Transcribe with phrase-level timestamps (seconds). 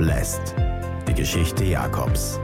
[0.00, 0.54] Blessed.
[1.06, 2.40] Die Geschichte Jakobs.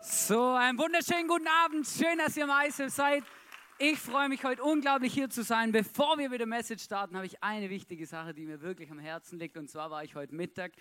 [0.00, 1.86] So, einen wunderschönen guten Abend.
[1.86, 3.22] Schön, dass ihr im ISF seid.
[3.78, 5.70] Ich freue mich heute unglaublich hier zu sein.
[5.70, 8.98] Bevor wir mit der Message starten, habe ich eine wichtige Sache, die mir wirklich am
[8.98, 9.56] Herzen liegt.
[9.56, 10.72] Und zwar war ich heute Mittag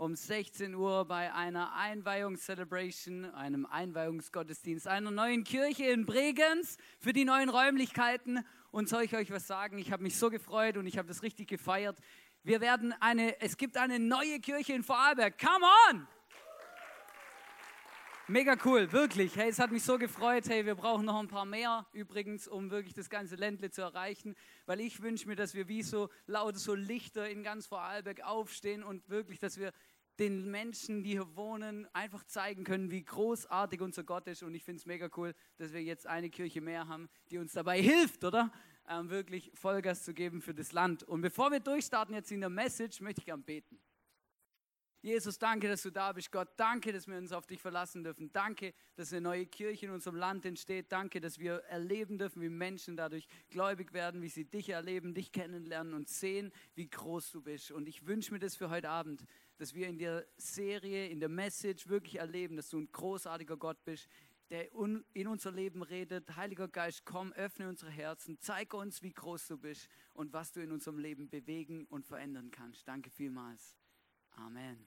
[0.00, 7.26] um 16 Uhr bei einer Einweihungscelebration, einem Einweihungsgottesdienst einer neuen Kirche in Bregenz für die
[7.26, 8.42] neuen Räumlichkeiten.
[8.70, 9.76] Und soll ich euch was sagen?
[9.76, 11.98] Ich habe mich so gefreut und ich habe das richtig gefeiert.
[12.42, 15.38] Wir werden eine, es gibt eine neue Kirche in Vorarlberg.
[15.38, 16.08] Come on!
[18.28, 19.36] Mega cool, wirklich.
[19.36, 20.48] Hey, es hat mich so gefreut.
[20.48, 24.36] Hey, wir brauchen noch ein paar mehr übrigens, um wirklich das ganze Ländle zu erreichen,
[24.64, 28.82] weil ich wünsche mir, dass wir wie so lauter so Lichter in ganz Vorarlberg aufstehen
[28.84, 29.72] und wirklich, dass wir
[30.18, 34.42] den Menschen, die hier wohnen, einfach zeigen können, wie großartig unser Gott ist.
[34.42, 37.52] Und ich finde es mega cool, dass wir jetzt eine Kirche mehr haben, die uns
[37.52, 38.50] dabei hilft, oder?
[38.92, 41.04] Ähm, wirklich Vollgas zu geben für das Land.
[41.04, 43.80] Und bevor wir durchstarten jetzt in der Message, möchte ich gern beten.
[45.00, 46.30] Jesus, danke, dass du da bist.
[46.32, 48.32] Gott, danke, dass wir uns auf dich verlassen dürfen.
[48.32, 50.90] Danke, dass eine neue Kirche in unserem Land entsteht.
[50.90, 55.30] Danke, dass wir erleben dürfen, wie Menschen dadurch gläubig werden, wie sie dich erleben, dich
[55.30, 57.70] kennenlernen und sehen, wie groß du bist.
[57.70, 59.24] Und ich wünsche mir das für heute Abend,
[59.56, 63.82] dass wir in der Serie, in der Message wirklich erleben, dass du ein großartiger Gott
[63.84, 64.08] bist,
[64.50, 66.36] der in unser Leben redet.
[66.36, 70.60] Heiliger Geist, komm, öffne unsere Herzen, zeige uns, wie groß du bist und was du
[70.60, 72.86] in unserem Leben bewegen und verändern kannst.
[72.86, 73.76] Danke vielmals.
[74.32, 74.84] Amen.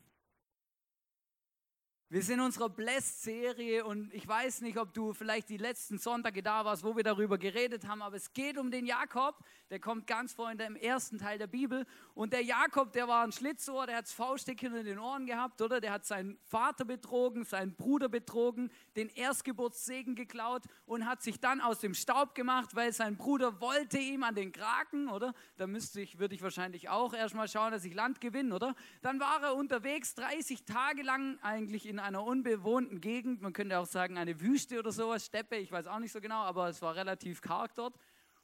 [2.14, 6.44] Wir sind in unserer Blessed-Serie und ich weiß nicht, ob du vielleicht die letzten Sonntage
[6.44, 10.06] da warst, wo wir darüber geredet haben, aber es geht um den Jakob, der kommt
[10.06, 11.88] ganz vorhin im ersten Teil der Bibel.
[12.16, 15.60] Und der Jakob, der war ein Schlitzohr, der hat das Faustdick hinter den Ohren gehabt,
[15.64, 15.82] oder?
[15.82, 21.60] Der hat seinen Vater betrogen, seinen Bruder betrogen, den Erstgeburtssegen geklaut und hat sich dann
[21.60, 25.34] aus dem Staub gemacht, weil sein Bruder wollte ihm an den Kraken, oder?
[25.58, 28.76] Da müsste ich, würde ich wahrscheinlich auch erstmal schauen, dass ich Land gewinne, oder?
[29.02, 33.88] Dann war er unterwegs 30 Tage lang eigentlich in einer unbewohnten Gegend, man könnte auch
[33.88, 36.96] sagen eine Wüste oder sowas, Steppe, ich weiß auch nicht so genau, aber es war
[36.96, 37.96] relativ karg dort.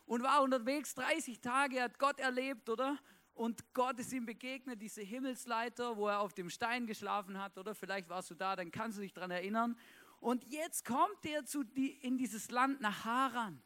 [0.07, 2.97] Und war unterwegs 30 Tage, hat Gott erlebt, oder?
[3.39, 7.73] Und Gott ist ihm begegnet, diese Himmelsleiter, wo er auf dem Stein geschlafen hat, oder?
[7.73, 9.77] Vielleicht warst du da, dann kannst du dich daran erinnern.
[10.19, 13.63] Und jetzt kommt er zu die, in dieses Land nach Haran.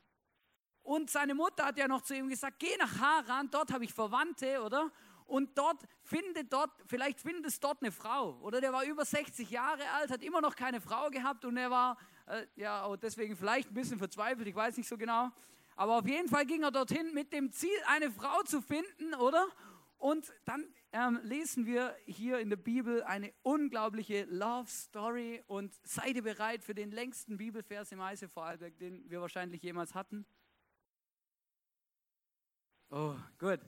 [0.83, 3.91] Und seine Mutter hat ja noch zu ihm gesagt, geh nach Haran, dort habe ich
[3.91, 4.91] Verwandte, oder?
[5.25, 8.37] und dort findet dort, vielleicht findest dort eine Frau.
[8.41, 11.71] Oder der war über 60 Jahre alt, hat immer noch keine Frau gehabt und er
[11.71, 11.97] war,
[12.27, 15.31] äh, ja, deswegen vielleicht ein bisschen verzweifelt, ich weiß nicht so genau.
[15.75, 19.47] Aber auf jeden Fall ging er dorthin mit dem Ziel, eine Frau zu finden, oder?
[19.97, 26.15] Und dann ähm, lesen wir hier in der Bibel eine unglaubliche Love Story und seid
[26.15, 30.25] ihr bereit für den längsten Bibelvers im Eise Vorarlberg, den wir wahrscheinlich jemals hatten?
[32.89, 33.59] Oh, gut.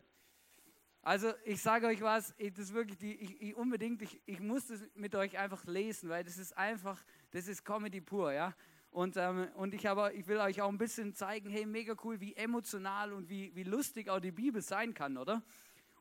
[1.02, 4.68] Also ich sage euch was, ich, das wirklich die, ich, ich unbedingt, ich, ich muss
[4.68, 8.54] das mit euch einfach lesen, weil das ist einfach, das ist Comedy pur, ja.
[8.96, 12.22] Und, ähm, und ich, aber, ich will euch auch ein bisschen zeigen, hey, mega cool,
[12.22, 15.44] wie emotional und wie, wie lustig auch die Bibel sein kann, oder?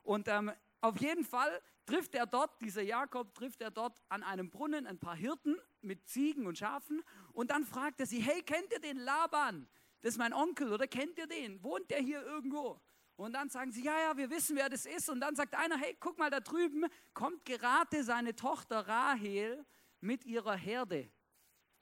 [0.01, 4.49] Und ähm, auf jeden Fall trifft er dort, dieser Jakob, trifft er dort an einem
[4.49, 8.71] Brunnen ein paar Hirten mit Ziegen und Schafen und dann fragt er sie, hey, kennt
[8.71, 9.67] ihr den Laban?
[9.99, 11.61] Das ist mein Onkel, oder kennt ihr den?
[11.63, 12.79] Wohnt der hier irgendwo?
[13.17, 15.09] Und dann sagen sie, ja, ja, wir wissen, wer das ist.
[15.09, 19.65] Und dann sagt einer, hey, guck mal da drüben, kommt gerade seine Tochter Rahel
[19.99, 21.11] mit ihrer Herde.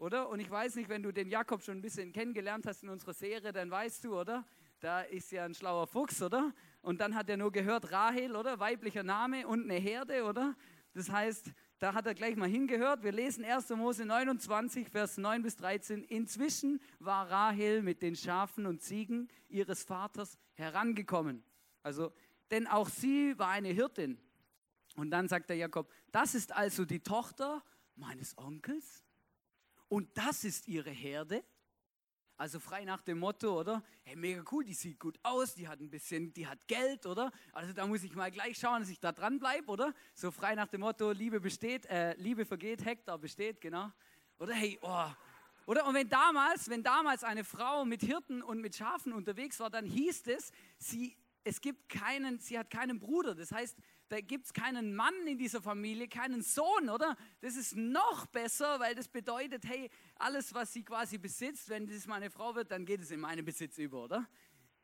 [0.03, 0.27] Oder?
[0.27, 3.13] Und ich weiß nicht, wenn du den Jakob schon ein bisschen kennengelernt hast in unserer
[3.13, 4.45] Serie, dann weißt du, oder?
[4.81, 6.53] Da ist ja ein schlauer Fuchs, oder?
[6.81, 8.59] Und dann hat er nur gehört, Rahel, oder?
[8.59, 10.57] Weiblicher Name und eine Herde, oder?
[10.93, 13.01] Das heißt, da hat er gleich mal hingehört.
[13.01, 13.69] Wir lesen 1.
[13.69, 16.03] Mose 29, Vers 9 bis 13.
[16.03, 21.45] Inzwischen war Rahel mit den Schafen und Ziegen ihres Vaters herangekommen.
[21.81, 22.11] Also,
[22.51, 24.19] denn auch sie war eine Hirtin.
[24.97, 27.63] Und dann sagt der Jakob, das ist also die Tochter
[27.95, 29.02] meines Onkels
[29.93, 31.43] und das ist ihre Herde.
[32.35, 33.83] Also frei nach dem Motto, oder?
[34.01, 37.31] Hey, mega cool, die sieht gut aus, die hat ein bisschen, die hat Geld, oder?
[37.51, 39.93] Also da muss ich mal gleich schauen, dass ich da dran bleibe, oder?
[40.15, 43.91] So frei nach dem Motto, Liebe besteht, äh, Liebe vergeht, Hektar besteht, genau.
[44.39, 45.11] Oder hey, oh.
[45.67, 45.85] Oder?
[45.85, 49.85] Und wenn damals, wenn damals eine Frau mit Hirten und mit Schafen unterwegs war, dann
[49.85, 53.35] hieß es, sie, es gibt keinen, sie hat keinen Bruder.
[53.35, 53.77] Das heißt,
[54.13, 57.17] da gibt es keinen Mann in dieser Familie, keinen Sohn, oder?
[57.41, 62.05] Das ist noch besser, weil das bedeutet, hey, alles, was sie quasi besitzt, wenn das
[62.05, 64.29] meine Frau wird, dann geht es in meinen Besitz über, oder?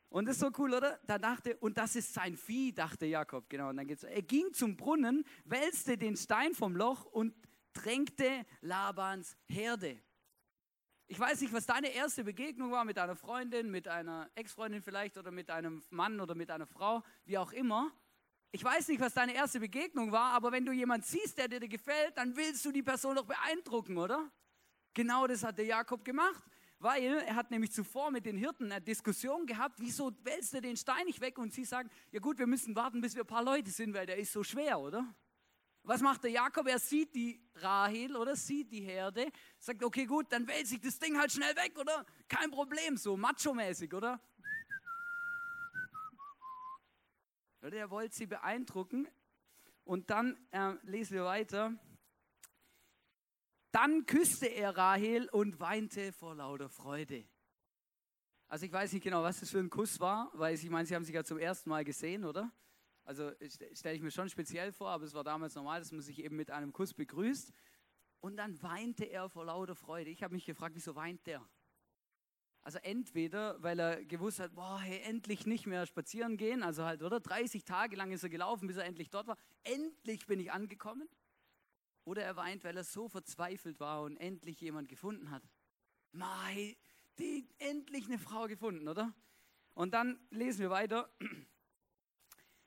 [0.09, 0.99] Und das ist so cool, oder?
[1.05, 3.69] Da dachte, und das ist sein Vieh, dachte Jakob, genau.
[3.69, 4.01] Und dann geht's.
[4.01, 7.35] Er ging zum Brunnen, wälzte den Stein vom Loch und
[7.73, 10.01] drängte Labans Herde.
[11.05, 15.19] Ich weiß nicht, was deine erste Begegnung war mit einer Freundin, mit einer Ex-Freundin vielleicht
[15.19, 17.91] oder mit einem Mann oder mit einer Frau, wie auch immer.
[18.51, 21.67] Ich weiß nicht, was deine erste Begegnung war, aber wenn du jemanden siehst, der dir
[21.67, 24.31] gefällt, dann willst du die Person doch beeindrucken, oder?
[24.93, 26.43] Genau das hat der Jakob gemacht,
[26.79, 30.77] weil er hat nämlich zuvor mit den Hirten eine Diskussion gehabt, wieso wälzt er den
[30.77, 31.37] Stein nicht weg?
[31.37, 34.07] Und sie sagen, ja gut, wir müssen warten, bis wir ein paar Leute sind, weil
[34.07, 35.05] der ist so schwer, oder?
[35.83, 36.67] Was macht der Jakob?
[36.67, 40.97] Er sieht die Rahel oder sieht die Herde, sagt, okay, gut, dann wälze ich das
[40.97, 42.05] Ding halt schnell weg, oder?
[42.27, 44.19] Kein Problem, so macho-mäßig, oder?
[47.61, 49.07] Oder er wollte sie beeindrucken.
[49.83, 51.73] Und dann äh, lesen wir weiter.
[53.71, 57.25] Dann küsste er Rahel und weinte vor lauter Freude.
[58.47, 60.95] Also ich weiß nicht genau, was das für ein Kuss war, weil ich meine, sie
[60.95, 62.51] haben sich ja zum ersten Mal gesehen, oder?
[63.03, 63.31] Also
[63.73, 66.35] stelle ich mir schon speziell vor, aber es war damals normal, dass man sich eben
[66.35, 67.53] mit einem Kuss begrüßt.
[68.21, 70.09] Und dann weinte er vor lauter Freude.
[70.09, 71.47] Ich habe mich gefragt, wieso weint der?
[72.69, 77.01] Also entweder, weil er gewusst hat, boah, hey, endlich nicht mehr spazieren gehen, also halt,
[77.01, 77.19] oder?
[77.19, 79.37] 30 Tage lang ist er gelaufen, bis er endlich dort war.
[79.63, 81.09] Endlich bin ich angekommen.
[82.03, 85.41] Oder er weint, weil er so verzweifelt war und endlich jemand gefunden hat.
[86.11, 86.77] Mai,
[87.17, 89.15] die endlich eine Frau gefunden, oder?
[89.73, 91.09] Und dann lesen wir weiter.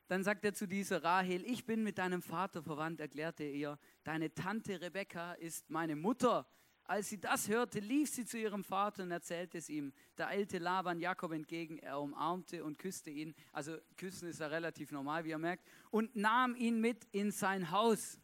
[0.09, 3.79] Dann sagt er zu dieser Rahel, ich bin mit deinem Vater verwandt, erklärte er ihr.
[4.03, 6.45] Deine Tante Rebekka ist meine Mutter.
[6.85, 9.93] Als sie das hörte, lief sie zu ihrem Vater und erzählte es ihm.
[10.17, 13.35] Da eilte Laban Jakob entgegen, er umarmte und küsste ihn.
[13.53, 15.67] Also küssen ist ja relativ normal, wie ihr merkt.
[15.91, 18.19] Und nahm ihn mit in sein Haus.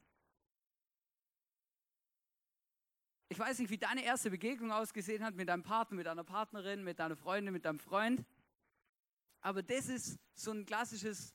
[3.30, 6.82] Ich weiß nicht, wie deine erste Begegnung ausgesehen hat mit deinem Partner, mit deiner Partnerin,
[6.82, 8.24] mit deiner Freundin, mit deinem Freund.
[9.40, 11.34] Aber das ist so ein klassisches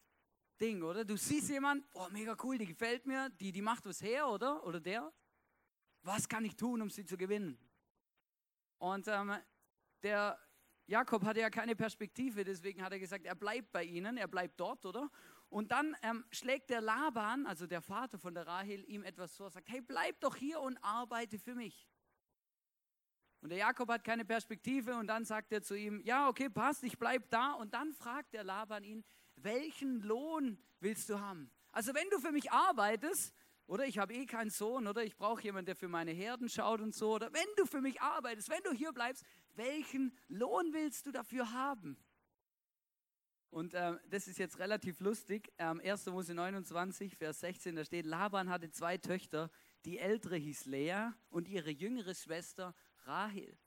[0.60, 1.06] Ding, oder?
[1.06, 4.66] Du siehst jemanden, oh, mega cool, die gefällt mir, die, die macht was her, oder?
[4.66, 5.14] Oder der.
[6.04, 7.58] Was kann ich tun, um sie zu gewinnen?
[8.78, 9.36] Und ähm,
[10.04, 10.38] der
[10.86, 14.60] Jakob hatte ja keine Perspektive, deswegen hat er gesagt, er bleibt bei ihnen, er bleibt
[14.60, 15.10] dort, oder?
[15.48, 19.50] Und dann ähm, schlägt der Laban, also der Vater von der Rahel, ihm etwas vor,
[19.50, 21.88] sagt, hey, bleib doch hier und arbeite für mich.
[23.40, 26.84] Und der Jakob hat keine Perspektive und dann sagt er zu ihm, ja, okay, passt,
[26.84, 27.54] ich bleib da.
[27.54, 29.04] Und dann fragt der Laban ihn,
[29.36, 31.52] welchen Lohn willst du haben?
[31.72, 33.34] Also wenn du für mich arbeitest,
[33.66, 36.82] oder ich habe eh keinen Sohn, oder ich brauche jemanden, der für meine Herden schaut
[36.82, 39.24] und so, oder wenn du für mich arbeitest, wenn du hier bleibst,
[39.56, 41.98] welchen Lohn willst du dafür haben?
[43.50, 45.54] Und äh, das ist jetzt relativ lustig.
[45.60, 46.08] Ähm, 1.
[46.08, 49.52] Mose 29, Vers 16, da steht, Laban hatte zwei Töchter.
[49.86, 52.74] Die ältere hieß Lea und ihre jüngere Schwester
[53.06, 53.58] Rahel.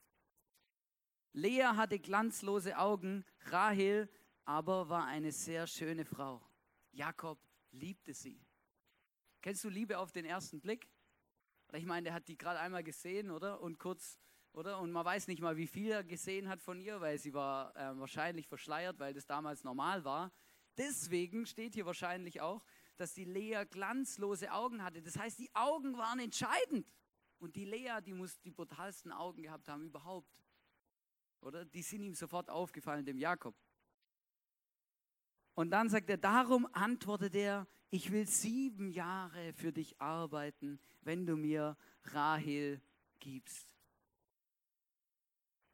[1.33, 4.09] Lea hatte glanzlose Augen, Rahel
[4.45, 6.41] aber war eine sehr schöne Frau.
[6.93, 7.39] Jakob
[7.73, 8.46] liebte sie.
[9.47, 10.89] Kennst du Liebe auf den ersten Blick?
[11.73, 13.61] ich meine, der hat die gerade einmal gesehen, oder?
[13.61, 14.19] Und kurz,
[14.53, 14.81] oder?
[14.81, 17.71] Und man weiß nicht mal, wie viel er gesehen hat von ihr, weil sie war
[17.77, 20.33] äh, wahrscheinlich verschleiert, weil das damals normal war.
[20.77, 22.65] Deswegen steht hier wahrscheinlich auch,
[22.97, 25.01] dass die Lea glanzlose Augen hatte.
[25.01, 26.93] Das heißt, die Augen waren entscheidend.
[27.39, 30.43] Und die Lea, die muss die brutalsten Augen gehabt haben überhaupt.
[31.41, 31.65] Oder?
[31.65, 33.55] Die sind ihm sofort aufgefallen, dem Jakob.
[35.55, 41.27] Und dann sagt er, darum antwortet er, ich will sieben Jahre für dich arbeiten, wenn
[41.27, 42.81] du mir Rahel
[43.21, 43.75] gibst.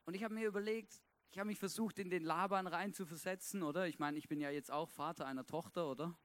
[0.04, 1.00] Und ich habe mir überlegt,
[1.30, 3.86] ich habe mich versucht, in den Laban reinzuversetzen, oder?
[3.88, 6.18] Ich meine, ich bin ja jetzt auch Vater einer Tochter, oder?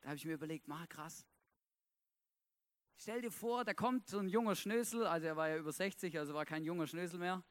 [0.00, 1.26] Da habe ich mir überlegt, mal krass.
[2.98, 6.18] Stell dir vor, da kommt so ein junger Schnösel, also er war ja über 60,
[6.18, 7.44] also war kein junger Schnösel mehr,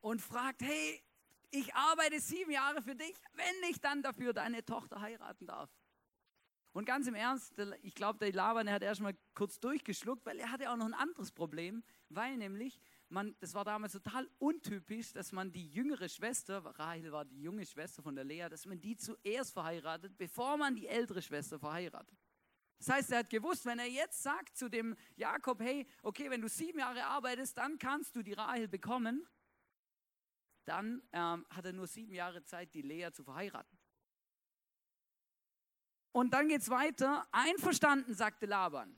[0.00, 1.02] und fragt, hey,
[1.50, 5.70] ich arbeite sieben Jahre für dich, wenn ich dann dafür deine Tochter heiraten darf.
[6.74, 10.50] Und ganz im Ernst, ich glaube, der Laban, der hat erstmal kurz durchgeschluckt, weil er
[10.50, 15.30] hatte auch noch ein anderes Problem, weil nämlich, man, das war damals total untypisch, dass
[15.30, 18.96] man die jüngere Schwester, Rahel war die junge Schwester von der Lea, dass man die
[18.96, 22.18] zuerst verheiratet, bevor man die ältere Schwester verheiratet.
[22.78, 26.40] Das heißt, er hat gewusst, wenn er jetzt sagt zu dem Jakob, hey, okay, wenn
[26.40, 29.24] du sieben Jahre arbeitest, dann kannst du die Rahel bekommen,
[30.64, 33.73] dann ähm, hat er nur sieben Jahre Zeit, die Lea zu verheiraten.
[36.14, 37.26] Und dann geht es weiter.
[37.32, 38.96] Einverstanden, sagte Laban.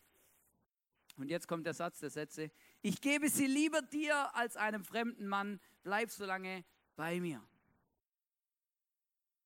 [1.17, 2.51] Und jetzt kommt der Satz der Sätze.
[2.83, 5.59] Ich gebe sie lieber dir als einem fremden Mann.
[5.83, 6.63] Bleib so lange
[6.95, 7.43] bei mir.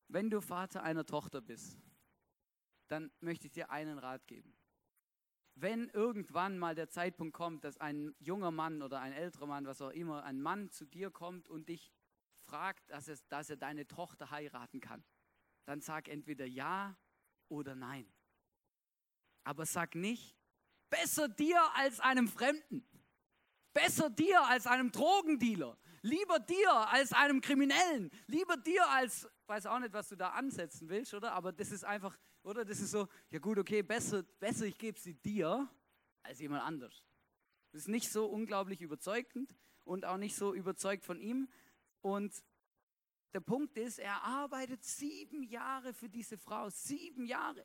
[0.08, 1.78] Wenn du Vater einer Tochter bist,
[2.88, 4.52] dann möchte ich dir einen Rat geben.
[5.54, 9.80] Wenn irgendwann mal der Zeitpunkt kommt, dass ein junger Mann oder ein älterer Mann, was
[9.80, 11.92] auch immer, ein Mann zu dir kommt und dich
[12.40, 15.04] fragt, dass, es, dass er deine Tochter heiraten kann,
[15.66, 16.96] dann sag entweder ja
[17.50, 18.10] oder nein.
[19.44, 20.36] Aber sag nicht,
[20.88, 22.86] besser dir als einem Fremden.
[23.72, 25.78] Besser dir als einem Drogendealer.
[26.02, 28.10] Lieber dir als einem Kriminellen.
[28.26, 31.32] Lieber dir als, weiß auch nicht, was du da ansetzen willst, oder?
[31.32, 34.98] Aber das ist einfach Oder das ist so, ja gut, okay, besser, besser ich gebe
[34.98, 35.68] sie dir
[36.22, 37.04] als jemand anders.
[37.72, 39.54] Das ist nicht so unglaublich überzeugend
[39.84, 41.48] und auch nicht so überzeugt von ihm.
[42.00, 42.42] Und
[43.32, 47.64] der Punkt ist, er arbeitet sieben Jahre für diese Frau, sieben Jahre.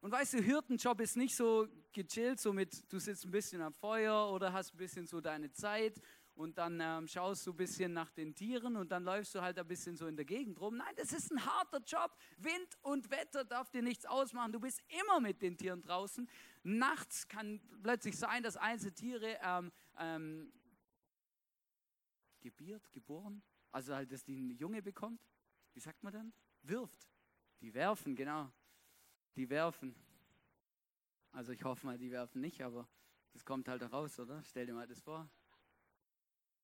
[0.00, 3.72] Und weißt du, Hirtenjob ist nicht so gechillt, so mit, du sitzt ein bisschen am
[3.72, 6.00] Feuer oder hast ein bisschen so deine Zeit
[6.38, 9.58] und dann ähm, schaust du ein bisschen nach den Tieren und dann läufst du halt
[9.58, 10.76] ein bisschen so in der Gegend rum.
[10.76, 12.16] Nein, das ist ein harter Job.
[12.36, 14.52] Wind und Wetter darf dir nichts ausmachen.
[14.52, 16.28] Du bist immer mit den Tieren draußen.
[16.62, 20.52] Nachts kann plötzlich sein, dass einzelne Tiere ähm, ähm,
[22.40, 25.20] gebiert, geboren, also halt, dass die einen Junge bekommt.
[25.74, 26.32] Wie sagt man dann?
[26.62, 27.08] Wirft.
[27.60, 28.50] Die werfen, genau.
[29.36, 29.94] Die werfen.
[31.32, 32.88] Also ich hoffe mal, die werfen nicht, aber
[33.32, 34.42] das kommt halt raus, oder?
[34.44, 35.30] Stell dir mal das vor.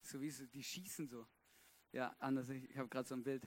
[0.00, 1.26] So wie sie, die schießen so.
[1.92, 3.46] Ja, anders, ich, habe gerade so ein Bild.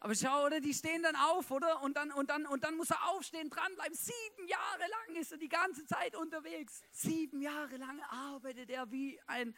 [0.00, 0.60] Aber schau, oder?
[0.60, 1.82] Die stehen dann auf, oder?
[1.82, 3.94] Und dann, und dann, und dann muss er aufstehen, dranbleiben.
[3.94, 6.82] Sieben Jahre lang ist er die ganze Zeit unterwegs.
[6.92, 9.56] Sieben Jahre lang arbeitet er wie ein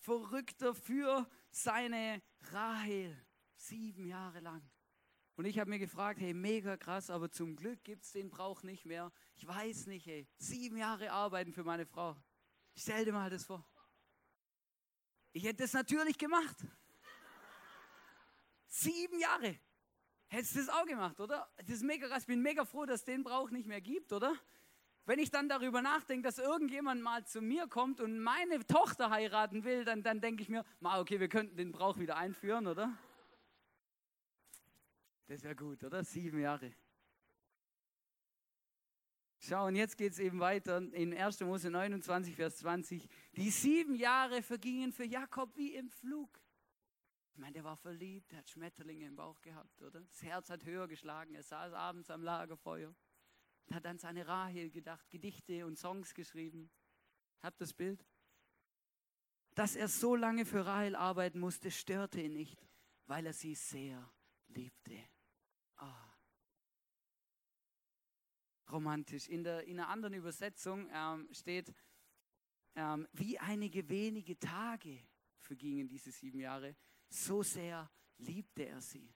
[0.00, 3.16] Verrückter für seine Rahel.
[3.56, 4.62] Sieben Jahre lang.
[5.36, 8.62] Und ich habe mir gefragt, hey, mega krass, aber zum Glück gibt es den Brauch
[8.62, 9.12] nicht mehr.
[9.34, 12.16] Ich weiß nicht, hey, sieben Jahre arbeiten für meine Frau.
[12.74, 13.66] Stell dir mal das vor.
[15.32, 16.56] Ich hätte das natürlich gemacht.
[18.66, 19.58] Sieben Jahre.
[20.28, 21.50] Hättest du das auch gemacht, oder?
[21.56, 22.22] Das ist mega krass.
[22.22, 24.38] Ich bin mega froh, dass es den Brauch nicht mehr gibt, oder?
[25.06, 29.64] Wenn ich dann darüber nachdenke, dass irgendjemand mal zu mir kommt und meine Tochter heiraten
[29.64, 32.96] will, dann, dann denke ich mir, okay, wir könnten den Brauch wieder einführen, oder?
[35.26, 36.04] Das wäre gut, oder?
[36.04, 36.72] Sieben Jahre.
[39.38, 41.40] Schau, und jetzt geht es eben weiter in 1.
[41.40, 43.08] Mose 29, Vers 20.
[43.36, 46.38] Die sieben Jahre vergingen für Jakob wie im Flug.
[47.32, 50.02] Ich meine, der war verliebt, der hat Schmetterlinge im Bauch gehabt, oder?
[50.02, 52.94] Das Herz hat höher geschlagen, er saß abends am Lagerfeuer
[53.72, 56.70] hat an seine Rahel gedacht, Gedichte und Songs geschrieben.
[57.42, 58.04] Habt das Bild?
[59.54, 62.66] Dass er so lange für Rahel arbeiten musste, störte ihn nicht,
[63.06, 64.12] weil er sie sehr
[64.48, 64.98] liebte.
[65.80, 66.10] Oh
[68.70, 69.28] romantisch.
[69.28, 71.72] In, der, in einer anderen Übersetzung ähm, steht,
[72.74, 75.06] ähm, wie einige wenige Tage
[75.38, 76.76] vergingen diese sieben Jahre,
[77.08, 79.12] so sehr liebte er sie.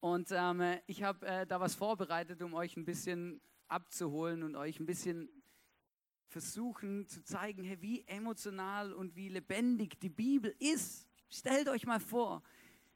[0.00, 4.80] Und ähm, ich habe äh, da was vorbereitet, um euch ein bisschen abzuholen und euch
[4.80, 5.28] ein bisschen
[6.26, 11.06] versuchen zu zeigen, hey, wie emotional und wie lebendig die Bibel ist.
[11.28, 12.42] Stellt euch mal vor,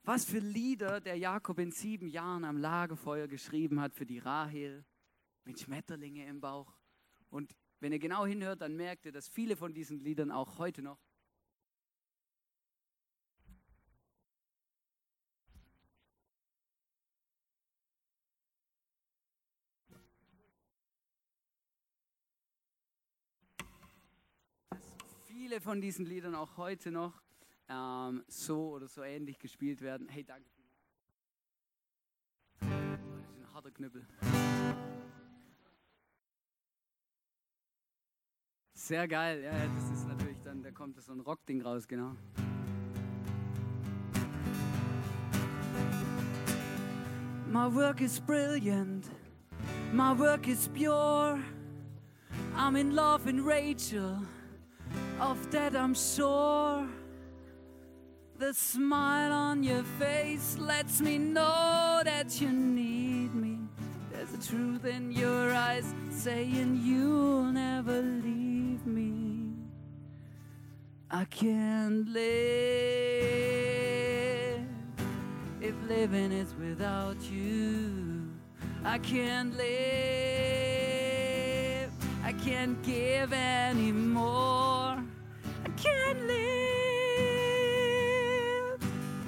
[0.02, 4.84] was für Lieder der Jakob in sieben Jahren am Lagerfeuer geschrieben hat für die Rahel
[5.44, 6.78] mit Schmetterlinge im Bauch.
[7.28, 10.80] Und wenn ihr genau hinhört, dann merkt ihr, dass viele von diesen Liedern auch heute
[10.82, 10.99] noch
[25.54, 27.23] viele von diesen Liedern auch heute noch
[27.68, 30.08] ähm, so oder so ähnlich gespielt werden.
[30.08, 30.80] Hey, danke vielmals.
[32.61, 34.04] Das ist ein harter Knüppel.
[38.73, 42.16] Sehr geil, ja, das ist natürlich dann, da kommt so ein Rockding raus, genau.
[47.50, 49.08] My work is brilliant,
[49.92, 51.38] my work is pure.
[52.56, 54.18] I'm in love with Rachel,
[55.25, 56.87] of that I'm sure.
[58.38, 63.59] The smile on your face lets me know that you need me.
[64.12, 69.52] There's a truth in your eyes saying you'll never leave me.
[71.11, 72.25] I can't live
[75.61, 78.28] if living is without you.
[78.85, 79.71] I can't live,
[82.23, 84.74] I can't give anymore.
[85.85, 86.41] I can't live.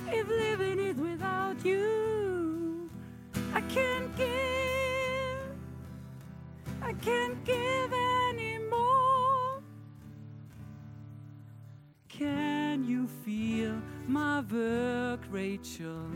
[0.08, 2.88] If living is without you.
[3.52, 4.26] I can't give,
[6.82, 7.92] I can't give
[8.30, 9.62] anymore.
[12.08, 13.74] Can you feel
[14.06, 16.08] my work, Rachel?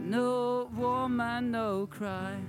[0.00, 2.40] No woman, no cry.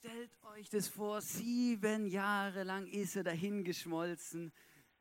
[0.00, 4.50] Stellt euch das vor, sieben Jahre lang ist er dahin geschmolzen,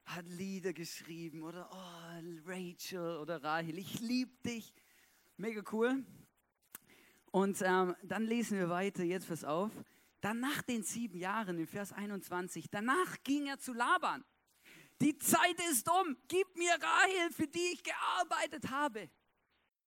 [0.03, 4.73] hat Lieder geschrieben oder oh, Rachel oder Rahel, ich liebe dich.
[5.37, 6.03] Mega cool.
[7.31, 9.71] Und ähm, dann lesen wir weiter, jetzt pass auf.
[10.19, 14.25] dann nach den sieben Jahren, in Vers 21, danach ging er zu Laban.
[14.99, 19.09] Die Zeit ist um, gib mir Rahel, für die ich gearbeitet habe.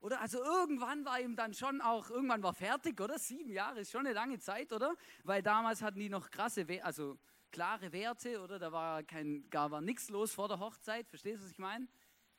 [0.02, 3.20] Oder also irgendwann war ihm dann schon auch, irgendwann war fertig, oder?
[3.20, 4.96] Sieben Jahre ist schon eine lange Zeit, oder?
[5.22, 7.16] Weil damals hatten die noch krasse, also
[7.52, 8.58] klare Werte, oder?
[8.58, 11.86] Da war kein, gar war nichts los vor der Hochzeit, verstehst du, was ich meine?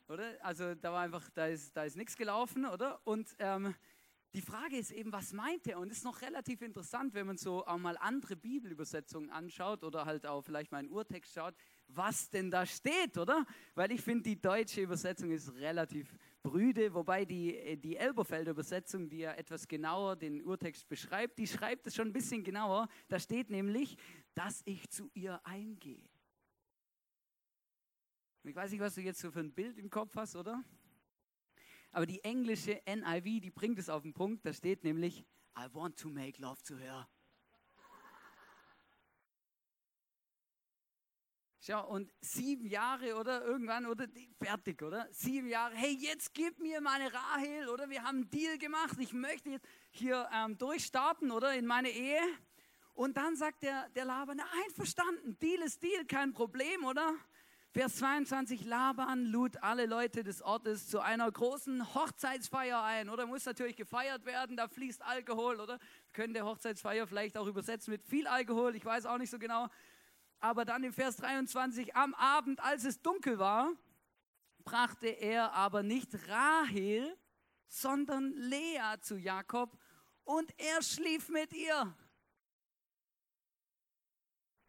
[0.09, 0.35] Oder?
[0.41, 2.99] Also da war einfach, da ist, da ist nichts gelaufen, oder?
[3.05, 3.73] Und ähm,
[4.33, 5.79] die Frage ist eben, was meint er?
[5.79, 10.05] Und es ist noch relativ interessant, wenn man so auch mal andere Bibelübersetzungen anschaut oder
[10.05, 11.55] halt auch vielleicht mal einen Urtext schaut,
[11.87, 13.45] was denn da steht, oder?
[13.73, 19.09] Weil ich finde, die deutsche Übersetzung ist relativ brüde, wobei die, äh, die Elberfelder Übersetzung,
[19.09, 22.87] die ja etwas genauer den Urtext beschreibt, die schreibt es schon ein bisschen genauer.
[23.07, 23.97] Da steht nämlich,
[24.35, 26.03] dass ich zu ihr eingehe.
[28.43, 30.63] Ich weiß nicht, was du jetzt so für ein Bild im Kopf hast, oder?
[31.91, 34.45] Aber die englische NIV, die bringt es auf den Punkt.
[34.45, 35.25] Da steht nämlich,
[35.57, 37.07] I want to make love to her.
[41.65, 44.05] Schau, und sieben Jahre oder irgendwann, oder
[44.37, 45.07] fertig, oder?
[45.11, 47.89] Sieben Jahre, hey, jetzt gib mir meine Rahel, oder?
[47.89, 51.55] Wir haben einen Deal gemacht, ich möchte jetzt hier ähm, durchstarten, oder?
[51.55, 52.19] In meine Ehe.
[52.93, 57.15] Und dann sagt der, der Laban, einverstanden, Deal ist Deal, kein Problem, oder?
[57.71, 63.25] Vers 22, Laban lud alle Leute des Ortes zu einer großen Hochzeitsfeier ein, oder?
[63.25, 65.79] Muss natürlich gefeiert werden, da fließt Alkohol, oder?
[66.11, 69.69] Können der Hochzeitsfeier vielleicht auch übersetzen mit viel Alkohol, ich weiß auch nicht so genau.
[70.43, 73.71] Aber dann im Vers 23, am Abend, als es dunkel war,
[74.65, 77.17] brachte er aber nicht Rahel,
[77.69, 79.79] sondern Lea zu Jakob
[80.25, 81.95] und er schlief mit ihr.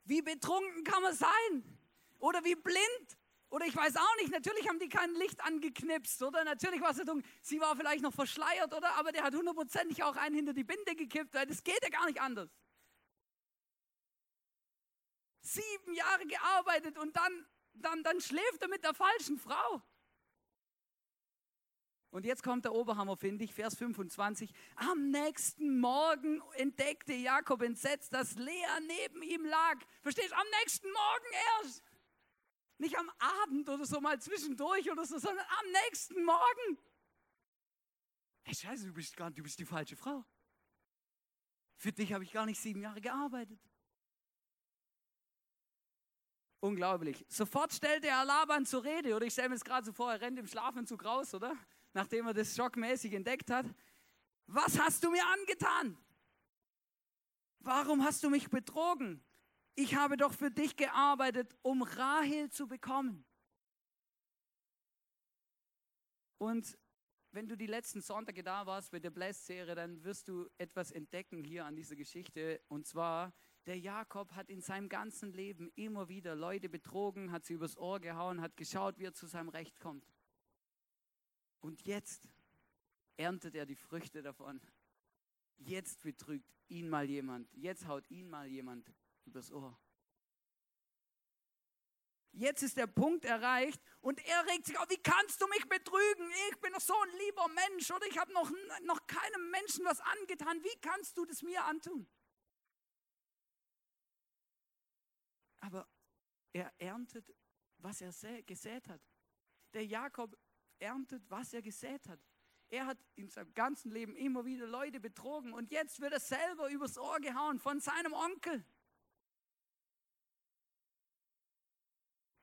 [0.05, 1.79] Wie betrunken kann man sein?
[2.21, 3.19] Oder wie blind.
[3.49, 6.45] Oder ich weiß auch nicht, natürlich haben die kein Licht angeknipst, oder?
[6.45, 7.29] Natürlich war sie dunkel.
[7.43, 8.95] Sie war vielleicht noch verschleiert, oder?
[8.95, 12.07] Aber der hat hundertprozentig auch einen hinter die Binde gekippt, weil das geht ja gar
[12.07, 12.49] nicht anders.
[15.45, 19.83] Sieben Jahre gearbeitet und dann, dann, dann schläft er mit der falschen Frau.
[22.11, 24.53] Und jetzt kommt der Oberhammer, finde ich, Vers 25.
[24.77, 28.53] Am nächsten Morgen entdeckte Jakob entsetzt, dass Lea
[28.87, 29.81] neben ihm lag.
[30.01, 30.37] Verstehst du?
[30.37, 31.27] Am nächsten Morgen
[31.63, 31.83] erst.
[32.79, 33.11] Nicht am
[33.43, 36.79] Abend oder so mal zwischendurch oder so, sondern am nächsten Morgen.
[38.45, 40.25] Hey, scheiße, du bist, gar, du bist die falsche Frau.
[41.77, 43.59] Für dich habe ich gar nicht sieben Jahre gearbeitet.
[46.65, 47.25] Unglaublich.
[47.29, 50.21] Sofort stellte er Laban zur Rede, oder ich stelle mir es gerade so vor, er
[50.21, 51.55] rennt im Schlafentzug raus, oder?
[51.93, 53.67] Nachdem er das schockmäßig entdeckt hat.
[54.47, 55.99] Was hast du mir angetan?
[57.61, 59.23] Warum hast du mich betrogen?
[59.77, 63.25] ich habe doch für dich gearbeitet, um Rahel zu bekommen.
[66.39, 66.79] Und
[67.33, 71.43] wenn du die letzten Sonntage da warst bei der Bless-Serie, dann wirst du etwas entdecken
[71.43, 72.61] hier an dieser Geschichte.
[72.69, 73.33] Und zwar,
[73.67, 78.01] der Jakob hat in seinem ganzen Leben immer wieder Leute betrogen, hat sie übers Ohr
[78.01, 80.07] gehauen, hat geschaut, wie er zu seinem Recht kommt.
[81.61, 82.29] Und jetzt
[83.17, 84.61] erntet er die Früchte davon.
[85.57, 87.49] Jetzt betrügt ihn mal jemand.
[87.55, 88.93] Jetzt haut ihn mal jemand
[89.25, 89.79] übers Ohr.
[92.33, 96.29] Jetzt ist der Punkt erreicht und er regt sich auf, wie kannst du mich betrügen?
[96.51, 98.51] Ich bin doch so ein lieber Mensch oder ich habe noch,
[98.83, 100.63] noch keinem Menschen was angetan.
[100.65, 102.09] Wie kannst du das mir antun?
[105.65, 105.89] Aber
[106.53, 107.35] er erntet,
[107.79, 109.01] was er gesät hat.
[109.73, 110.39] Der Jakob
[110.79, 112.21] erntet, was er gesät hat.
[112.69, 116.69] Er hat in seinem ganzen Leben immer wieder Leute betrogen und jetzt wird er selber
[116.69, 118.65] übers Ohr gehauen von seinem Onkel.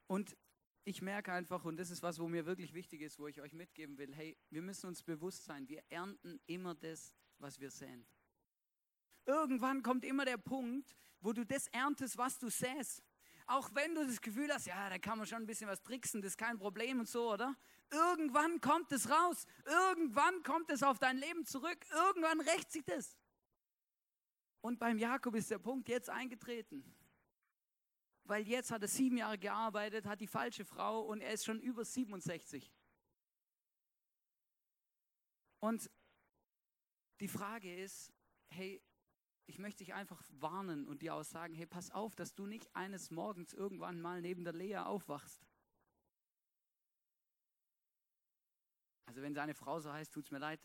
[0.08, 0.36] Und
[0.84, 3.54] ich merke einfach, und das ist was, wo mir wirklich wichtig ist, wo ich euch
[3.54, 8.08] mitgeben will, hey, wir müssen uns bewusst sein, wir ernten immer das, was wir säen.
[9.26, 13.04] Irgendwann kommt immer der Punkt, wo du das erntest, was du säst.
[13.52, 16.22] Auch wenn du das Gefühl hast, ja, da kann man schon ein bisschen was tricksen,
[16.22, 17.56] das ist kein Problem und so, oder?
[17.92, 19.46] Irgendwann kommt es raus.
[19.66, 21.86] Irgendwann kommt es auf dein Leben zurück.
[21.92, 23.18] Irgendwann rächt sich das.
[24.62, 26.84] Und beim Jakob ist der Punkt jetzt eingetreten
[28.32, 31.60] weil jetzt hat er sieben Jahre gearbeitet, hat die falsche Frau und er ist schon
[31.60, 32.74] über 67.
[35.60, 35.92] Und
[37.20, 38.14] die Frage ist,
[38.48, 38.82] hey,
[39.46, 42.74] ich möchte dich einfach warnen und dir auch sagen, hey, pass auf, dass du nicht
[42.76, 45.46] eines Morgens irgendwann mal neben der Lea aufwachst.
[49.06, 50.62] Also wenn seine Frau so heißt, tut es mir leid.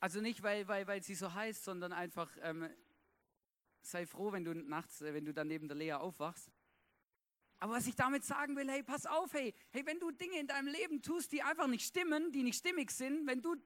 [0.00, 2.68] Also nicht, weil, weil, weil sie so heißt, sondern einfach, ähm,
[3.82, 6.50] sei froh, wenn du nachts, äh, wenn du dann neben der Lea aufwachst.
[7.60, 10.46] Aber was ich damit sagen will, hey, pass auf, hey, hey, wenn du Dinge in
[10.46, 13.56] deinem Leben tust, die einfach nicht stimmen, die nicht stimmig sind, wenn du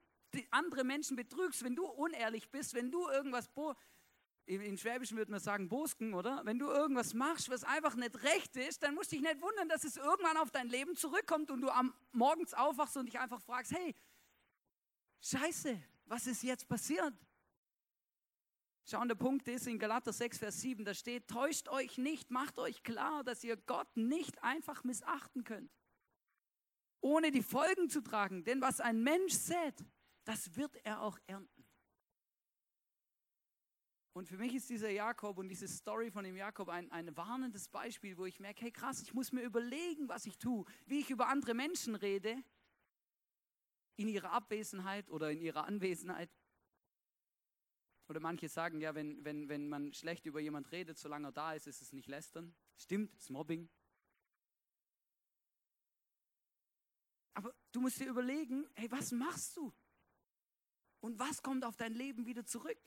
[0.51, 3.49] andere Menschen betrügst, wenn du unehrlich bist, wenn du irgendwas,
[4.45, 6.41] in Schwäbischen würde man sagen Bosken, oder?
[6.43, 9.69] Wenn du irgendwas machst, was einfach nicht recht ist, dann musst du dich nicht wundern,
[9.69, 13.41] dass es irgendwann auf dein Leben zurückkommt und du am morgens aufwachst und dich einfach
[13.41, 13.95] fragst, hey,
[15.21, 17.13] scheiße, was ist jetzt passiert?
[18.85, 22.31] Schau, und der Punkt ist in Galater 6, Vers 7, da steht, täuscht euch nicht,
[22.31, 25.71] macht euch klar, dass ihr Gott nicht einfach missachten könnt,
[26.99, 28.43] ohne die Folgen zu tragen.
[28.43, 29.85] Denn was ein Mensch sät,
[30.25, 31.65] das wird er auch ernten.
[34.13, 37.67] Und für mich ist dieser Jakob und diese Story von dem Jakob ein, ein warnendes
[37.67, 41.09] Beispiel, wo ich merke, hey krass, ich muss mir überlegen, was ich tue, wie ich
[41.09, 42.43] über andere Menschen rede,
[43.95, 46.29] in ihrer Abwesenheit oder in ihrer Anwesenheit.
[48.07, 51.53] Oder manche sagen ja, wenn, wenn, wenn man schlecht über jemand redet, solange er da
[51.53, 52.55] ist, ist es nicht lästern.
[52.75, 53.69] Stimmt, ist Mobbing.
[57.33, 59.73] Aber du musst dir überlegen, hey, was machst du?
[61.03, 62.77] Und was kommt auf dein Leben wieder zurück?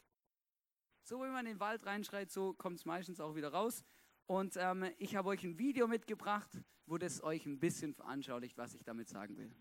[1.03, 3.85] So wie man in den Wald reinschreit, so kommt es meistens auch wieder raus.
[4.25, 6.51] Und ähm, ich habe euch ein Video mitgebracht,
[6.87, 9.55] wo das euch ein bisschen veranschaulicht, was ich damit sagen will.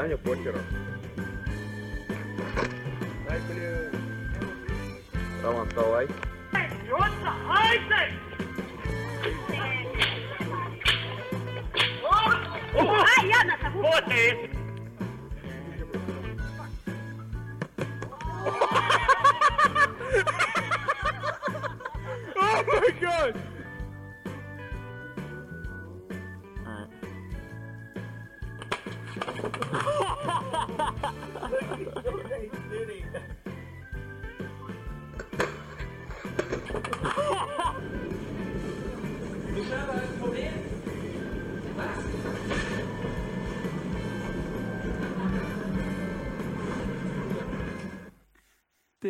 [0.00, 0.58] Таня покера.
[3.28, 3.92] Дай, блин.
[5.44, 6.08] Роман, давай.
[12.72, 13.82] А, я на того.
[13.82, 14.49] Вот ты.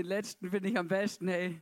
[0.00, 1.60] Den letzten finde ich am besten, hey.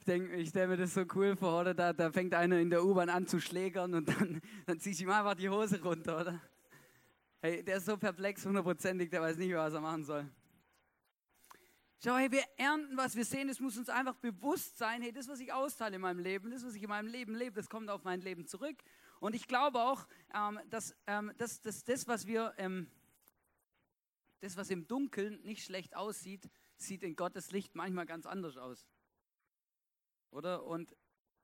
[0.00, 1.72] Ich, denk, ich stelle mir das so cool vor, oder?
[1.72, 5.08] Da, da fängt einer in der U-Bahn an zu schlägern und dann, dann zieht ihm
[5.08, 6.40] einfach die Hose runter, oder?
[7.40, 10.28] Hey, der ist so perplex, hundertprozentig, der weiß nicht, was er machen soll.
[12.04, 15.26] Schau, hey, wir ernten, was wir sehen, es muss uns einfach bewusst sein, hey, das,
[15.26, 17.88] was ich austeile in meinem Leben, das, was ich in meinem Leben lebe, das kommt
[17.88, 18.76] auf mein Leben zurück.
[19.20, 22.90] Und ich glaube auch, ähm, dass, ähm, dass, dass das, was wir, ähm,
[24.40, 28.86] das, was im Dunkeln nicht schlecht aussieht, sieht in Gottes Licht manchmal ganz anders aus.
[30.30, 30.64] Oder?
[30.64, 30.96] Und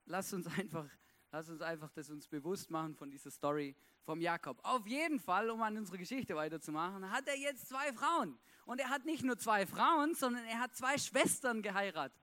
[0.05, 0.89] lass uns einfach,
[1.31, 4.59] lass uns einfach das uns bewusst machen von dieser Story vom Jakob.
[4.63, 8.39] Auf jeden Fall, um an unsere Geschichte weiterzumachen, hat er jetzt zwei Frauen.
[8.65, 12.17] Und er hat nicht nur zwei Frauen, sondern er hat zwei Schwestern geheiratet.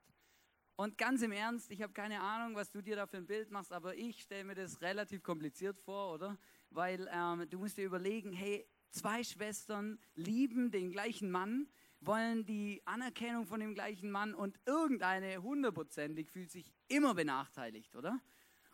[0.77, 3.51] Und ganz im Ernst, ich habe keine Ahnung, was du dir da für ein Bild
[3.51, 6.37] machst, aber ich stelle mir das relativ kompliziert vor, oder?
[6.71, 11.69] Weil ähm, du musst dir überlegen, hey, zwei Schwestern lieben den gleichen Mann,
[12.07, 18.21] wollen die Anerkennung von dem gleichen Mann und irgendeine hundertprozentig fühlt sich immer benachteiligt, oder?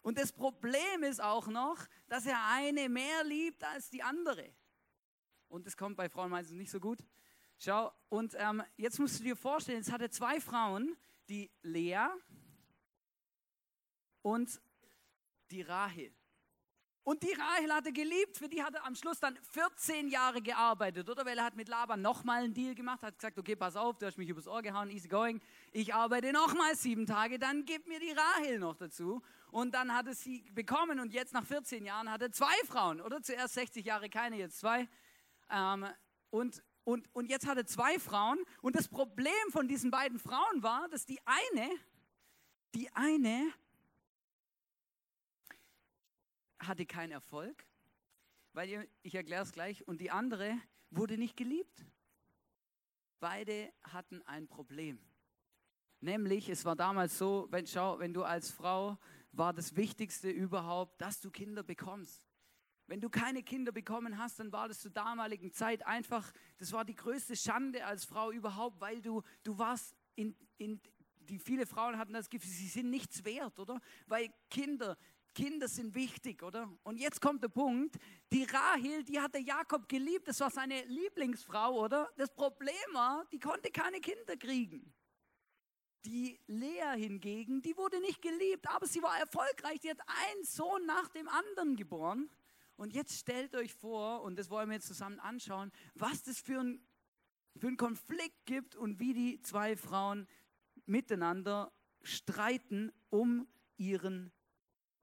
[0.02, 4.54] Und das Problem ist auch noch, dass er eine mehr liebt als die andere.
[5.48, 7.04] Und das kommt bei Frauen meistens nicht so gut.
[7.58, 10.96] Schau, und ähm, jetzt musst du dir vorstellen, jetzt hat er zwei Frauen,
[11.28, 12.08] die Lea
[14.22, 14.60] und
[15.50, 16.12] die Rahel.
[17.02, 21.08] Und die Rahel hatte geliebt, für die hat er am Schluss dann 14 Jahre gearbeitet,
[21.08, 21.24] oder?
[21.24, 24.06] Weil er hat mit Laban nochmal einen Deal gemacht, hat gesagt, okay, pass auf, du
[24.06, 25.40] hast mich übers Ohr gehauen, easy going,
[25.72, 29.22] ich arbeite nochmal sieben Tage, dann gib mir die Rahel noch dazu.
[29.50, 33.00] Und dann hat er sie bekommen und jetzt nach 14 Jahren hat er zwei Frauen,
[33.00, 33.22] oder?
[33.22, 34.86] Zuerst 60 Jahre keine, jetzt zwei.
[35.50, 35.86] Ähm,
[36.28, 40.62] und, und, und jetzt hat er zwei Frauen und das Problem von diesen beiden Frauen
[40.62, 41.70] war, dass die eine,
[42.74, 43.52] die eine
[46.60, 47.66] hatte keinen Erfolg,
[48.52, 50.56] weil ich erkläre es gleich, und die andere
[50.90, 51.84] wurde nicht geliebt.
[53.18, 54.98] Beide hatten ein Problem.
[56.00, 58.98] Nämlich, es war damals so, wenn, schau, wenn du als Frau
[59.32, 62.26] war das Wichtigste überhaupt, dass du Kinder bekommst.
[62.86, 66.84] Wenn du keine Kinder bekommen hast, dann war das zur damaligen Zeit einfach, das war
[66.84, 70.80] die größte Schande als Frau überhaupt, weil du, du warst in, in,
[71.18, 73.80] die viele Frauen hatten das Gefühl, sie sind nichts wert, oder?
[74.06, 74.96] Weil Kinder,
[75.34, 76.70] Kinder sind wichtig, oder?
[76.82, 77.96] Und jetzt kommt der Punkt,
[78.32, 82.10] die Rahel, die hatte Jakob geliebt, das war seine Lieblingsfrau, oder?
[82.16, 84.92] Das Problem war, die konnte keine Kinder kriegen.
[86.04, 89.80] Die Lea hingegen, die wurde nicht geliebt, aber sie war erfolgreich.
[89.80, 92.30] Die hat einen Sohn nach dem anderen geboren.
[92.76, 96.60] Und jetzt stellt euch vor, und das wollen wir jetzt zusammen anschauen, was das für
[96.60, 96.80] ein,
[97.56, 100.26] für ein Konflikt gibt und wie die zwei Frauen
[100.86, 101.70] miteinander
[102.02, 104.32] streiten um ihren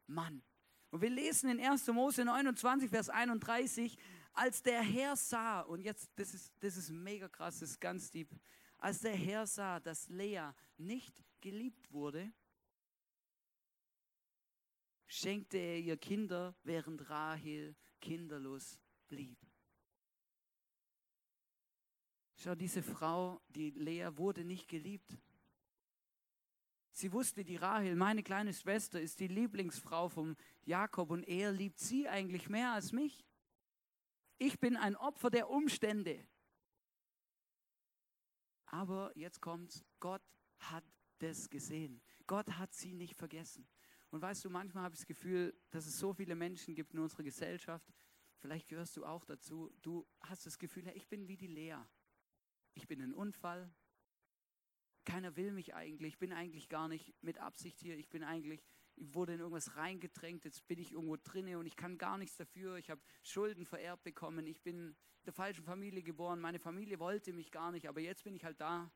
[0.07, 0.41] Mann.
[0.89, 1.87] Und wir lesen in 1.
[1.87, 3.97] Mose 29, Vers 31,
[4.33, 8.09] als der Herr sah, und jetzt, das ist, das ist mega krass, das ist ganz
[8.09, 8.29] deep,
[8.77, 12.31] als der Herr sah, dass Lea nicht geliebt wurde,
[15.07, 19.37] schenkte er ihr Kinder, während Rahel kinderlos blieb.
[22.35, 25.17] Schau, diese Frau, die Lea, wurde nicht geliebt.
[26.97, 31.77] Sie wusste, die Rahel, meine kleine Schwester, ist die Lieblingsfrau vom Jakob und er liebt
[31.77, 33.23] sie eigentlich mehr als mich.
[34.39, 36.27] Ich bin ein Opfer der Umstände.
[38.65, 40.23] Aber jetzt kommt, Gott
[40.57, 40.83] hat
[41.19, 42.01] das gesehen.
[42.25, 43.67] Gott hat sie nicht vergessen.
[44.09, 46.99] Und weißt du, manchmal habe ich das Gefühl, dass es so viele Menschen gibt in
[46.99, 47.93] unserer Gesellschaft,
[48.39, 51.77] vielleicht gehörst du auch dazu, du hast das Gefühl, ich bin wie die Lea.
[52.73, 53.71] Ich bin ein Unfall,
[55.07, 58.61] keiner will mich eigentlich, ich bin eigentlich gar nicht mit Absicht hier, ich bin eigentlich,
[58.97, 62.35] ich wurde in irgendwas reingedrängt, jetzt bin ich irgendwo drinne und ich kann gar nichts
[62.35, 66.99] dafür, ich habe Schulden vererbt bekommen, ich bin in der falschen Familie geboren, meine Familie
[66.99, 68.91] wollte mich gar nicht, aber jetzt bin ich halt da.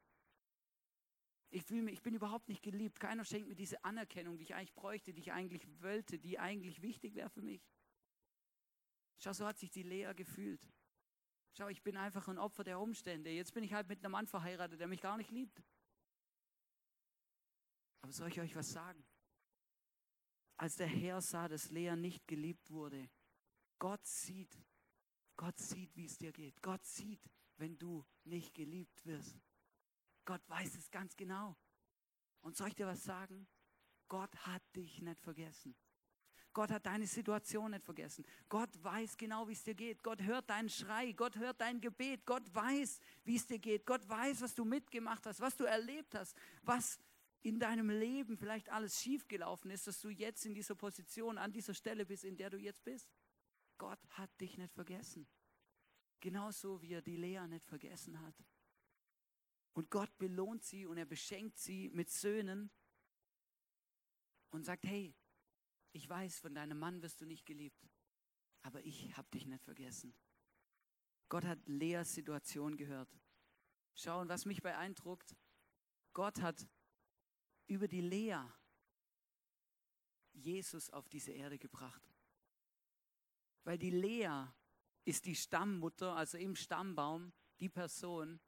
[1.50, 4.54] Ich fühle mich, ich bin überhaupt nicht geliebt, keiner schenkt mir diese Anerkennung, die ich
[4.54, 7.62] eigentlich bräuchte, die ich eigentlich wollte, die eigentlich wichtig wäre für mich.
[9.17, 10.62] Schau, so hat sich die Lea gefühlt.
[11.54, 13.30] Schau, ich bin einfach ein Opfer der Umstände.
[13.30, 15.62] Jetzt bin ich halt mit einem Mann verheiratet, der mich gar nicht liebt.
[18.01, 19.03] Aber soll ich euch was sagen?
[20.57, 23.09] Als der Herr sah, dass Lea nicht geliebt wurde,
[23.79, 24.55] Gott sieht,
[25.35, 26.61] Gott sieht, wie es dir geht.
[26.61, 27.21] Gott sieht,
[27.57, 29.39] wenn du nicht geliebt wirst.
[30.25, 31.57] Gott weiß es ganz genau.
[32.41, 33.47] Und soll ich dir was sagen?
[34.07, 35.75] Gott hat dich nicht vergessen.
[36.53, 38.25] Gott hat deine Situation nicht vergessen.
[38.49, 40.03] Gott weiß genau, wie es dir geht.
[40.03, 41.13] Gott hört deinen Schrei.
[41.13, 42.25] Gott hört dein Gebet.
[42.25, 43.85] Gott weiß, wie es dir geht.
[43.85, 46.99] Gott weiß, was du mitgemacht hast, was du erlebt hast, was
[47.43, 51.73] in deinem Leben vielleicht alles schiefgelaufen ist, dass du jetzt in dieser Position, an dieser
[51.73, 53.10] Stelle bist, in der du jetzt bist.
[53.77, 55.27] Gott hat dich nicht vergessen.
[56.19, 58.36] Genauso wie er die Lea nicht vergessen hat.
[59.73, 62.69] Und Gott belohnt sie und er beschenkt sie mit Söhnen
[64.51, 65.15] und sagt, hey,
[65.93, 67.89] ich weiß, von deinem Mann wirst du nicht geliebt,
[68.62, 70.13] aber ich habe dich nicht vergessen.
[71.30, 73.10] Gott hat Leas Situation gehört.
[73.95, 75.36] Schau, und was mich beeindruckt,
[76.13, 76.67] Gott hat
[77.71, 78.43] über die Lea
[80.34, 82.01] Jesus auf diese Erde gebracht.
[83.63, 84.45] Weil die Lea
[85.05, 87.31] ist die Stammmutter, also im Stammbaum,
[87.62, 88.41] die Person,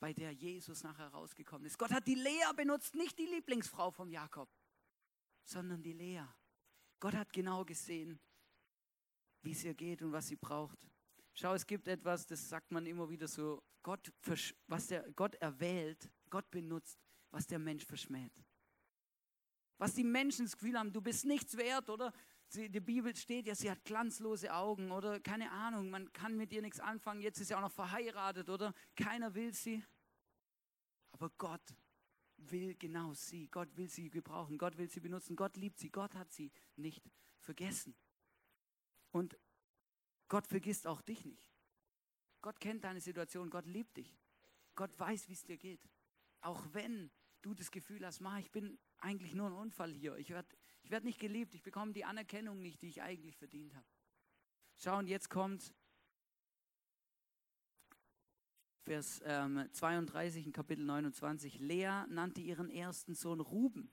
[0.00, 1.78] bei der Jesus nachher rausgekommen ist.
[1.78, 4.48] Gott hat die Lea benutzt, nicht die Lieblingsfrau vom Jakob,
[5.44, 6.24] sondern die Lea.
[6.98, 8.18] Gott hat genau gesehen,
[9.42, 10.78] wie es ihr geht und was sie braucht.
[11.32, 14.12] Schau, es gibt etwas, das sagt man immer wieder so, Gott,
[14.66, 16.98] was der Gott erwählt, Gott benutzt,
[17.30, 18.32] was der Mensch verschmäht.
[19.78, 22.12] Was die Menschen das Gefühl haben, du bist nichts wert, oder?
[22.48, 25.20] Sie, die Bibel steht ja, sie hat glanzlose Augen, oder?
[25.20, 27.20] Keine Ahnung, man kann mit ihr nichts anfangen.
[27.20, 28.74] Jetzt ist sie auch noch verheiratet, oder?
[28.96, 29.84] Keiner will sie.
[31.12, 31.74] Aber Gott
[32.38, 33.48] will genau sie.
[33.48, 34.58] Gott will sie gebrauchen.
[34.58, 35.36] Gott will sie benutzen.
[35.36, 35.90] Gott liebt sie.
[35.90, 37.04] Gott hat sie nicht
[37.40, 37.94] vergessen.
[39.12, 39.38] Und
[40.28, 41.52] Gott vergisst auch dich nicht.
[42.40, 43.50] Gott kennt deine Situation.
[43.50, 44.18] Gott liebt dich.
[44.74, 45.88] Gott weiß, wie es dir geht.
[46.40, 47.10] Auch wenn
[47.42, 50.16] du das Gefühl hast, Ma, ich bin eigentlich nur ein Unfall hier.
[50.16, 50.48] Ich werde
[50.82, 51.54] ich werd nicht geliebt.
[51.54, 53.86] Ich bekomme die Anerkennung nicht, die ich eigentlich verdient habe.
[54.78, 55.74] Schau, und jetzt kommt
[58.84, 61.58] Vers ähm, 32 in Kapitel 29.
[61.58, 63.90] Lea nannte ihren ersten Sohn Ruben.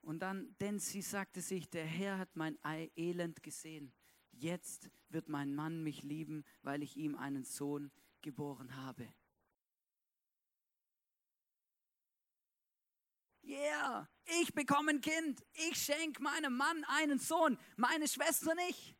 [0.00, 2.56] Und dann, denn sie sagte sich, der Herr hat mein
[2.96, 3.92] Elend gesehen.
[4.30, 7.90] Jetzt wird mein Mann mich lieben, weil ich ihm einen Sohn
[8.22, 9.12] geboren habe.
[13.50, 14.08] Yeah,
[14.40, 15.44] ich bekomme ein Kind.
[15.68, 18.94] Ich schenke meinem Mann einen Sohn, meine Schwester nicht.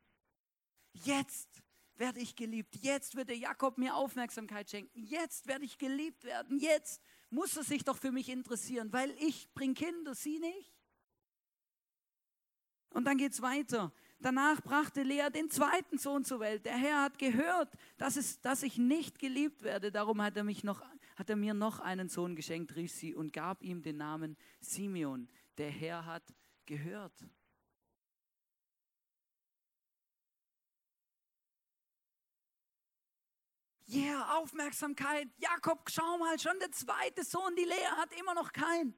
[0.93, 1.63] Jetzt
[1.95, 2.75] werde ich geliebt.
[2.81, 5.05] Jetzt wird der Jakob mir Aufmerksamkeit schenken.
[5.05, 6.59] Jetzt werde ich geliebt werden.
[6.59, 10.75] Jetzt muss er sich doch für mich interessieren, weil ich bringe Kinder, sie nicht.
[12.89, 13.93] Und dann geht es weiter.
[14.19, 16.67] Danach brachte Lea den zweiten Sohn zur Welt.
[16.67, 19.93] Der Herr hat gehört, dass, es, dass ich nicht geliebt werde.
[19.93, 20.83] Darum hat er, mich noch,
[21.21, 25.29] hat er mir noch einen Sohn geschenkt, rief sie, und gab ihm den Namen Simeon.
[25.59, 26.25] Der Herr hat
[26.65, 27.13] gehört.
[33.87, 35.29] Yeah, Aufmerksamkeit.
[35.37, 38.95] Jakob, schau mal, schon der zweite Sohn, die Lea hat immer noch keinen.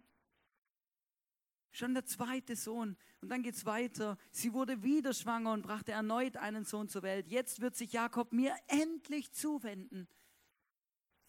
[1.73, 2.97] Schon der zweite Sohn.
[3.21, 4.17] Und dann geht es weiter.
[4.31, 7.27] Sie wurde wieder schwanger und brachte erneut einen Sohn zur Welt.
[7.27, 10.07] Jetzt wird sich Jakob mir endlich zuwenden,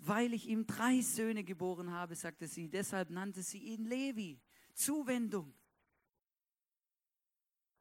[0.08, 2.70] weil ich ihm drei Söhne geboren habe, sagte sie.
[2.70, 4.40] Deshalb nannte sie ihn Levi.
[4.74, 5.54] Zuwendung.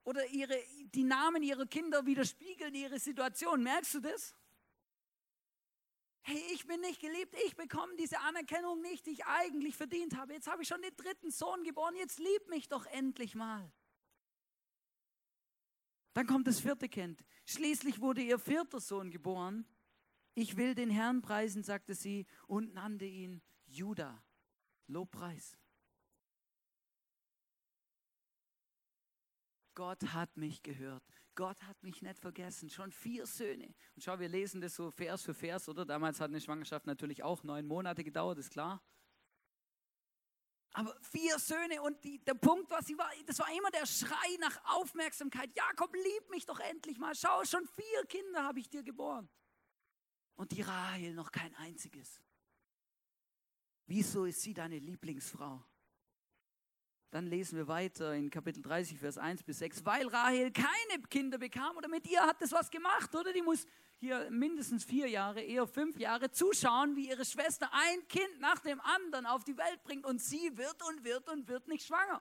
[0.05, 0.57] Oder ihre,
[0.95, 3.63] die Namen ihrer Kinder widerspiegeln ihre Situation.
[3.63, 4.35] Merkst du das?
[6.23, 10.33] hey, ich bin nicht geliebt, ich bekomme diese Anerkennung nicht, die ich eigentlich verdient habe.
[10.33, 13.71] Jetzt habe ich schon den dritten Sohn geboren, jetzt lieb mich doch endlich mal.
[16.15, 17.25] Dann kommt das vierte Kind.
[17.47, 19.67] Schließlich wurde ihr vierter Sohn geboren.
[20.35, 24.23] Ich will den Herrn preisen, sagte sie und nannte ihn Judah.
[24.87, 25.57] Lobpreis.
[29.75, 31.03] Gott hat mich gehört.
[31.35, 32.69] Gott hat mich nicht vergessen.
[32.69, 33.75] Schon vier Söhne.
[33.95, 35.87] Und schau, wir lesen das so Vers für Vers, oder?
[35.87, 38.83] Damals hat eine Schwangerschaft natürlich auch neun Monate gedauert, ist klar.
[40.75, 44.37] Aber vier Söhne und die, der Punkt, was sie war, das war immer der Schrei
[44.41, 45.55] nach Aufmerksamkeit.
[45.55, 47.15] Jakob, lieb mich doch endlich mal.
[47.15, 49.29] Schau, schon vier Kinder habe ich dir geboren.
[50.43, 52.21] Und die Rahel noch kein einziges.
[53.87, 55.63] Wieso ist sie deine Lieblingsfrau?
[57.13, 59.85] Dann lesen wir weiter in Kapitel 30, Vers 1 bis 6.
[59.85, 63.33] Weil Rahel keine Kinder bekam oder mit ihr hat das was gemacht, oder?
[63.33, 68.41] Die muss hier mindestens vier Jahre, eher fünf Jahre zuschauen, wie ihre Schwester ein Kind
[68.41, 71.87] nach dem anderen auf die Welt bringt und sie wird und wird und wird nicht
[71.87, 72.21] schwanger.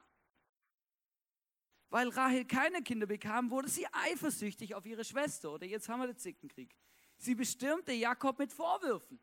[1.89, 5.53] Weil Rahel keine Kinder bekam, wurde sie eifersüchtig auf ihre Schwester.
[5.53, 6.77] Oder jetzt haben wir den Zickenkrieg.
[7.21, 9.19] Sie bestürmte Jakob mit Vorwürfen.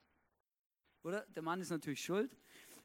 [1.03, 1.27] Oder?
[1.27, 2.37] Der Mann ist natürlich schuld.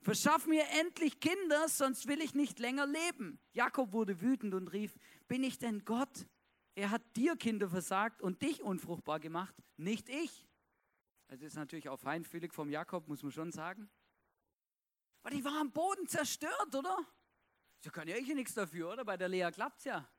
[0.01, 3.39] Verschaff mir endlich Kinder, sonst will ich nicht länger leben.
[3.53, 4.97] Jakob wurde wütend und rief,
[5.27, 6.27] bin ich denn Gott?
[6.75, 10.47] Er hat dir Kinder versagt und dich unfruchtbar gemacht, nicht ich.
[11.27, 13.89] Also ist natürlich auch feinfühlig vom Jakob, muss man schon sagen.
[15.21, 16.97] Aber die war am Boden zerstört, oder?
[17.81, 19.05] Da kann ja ich nichts dafür, oder?
[19.05, 20.09] Bei der Lea klappt es ja.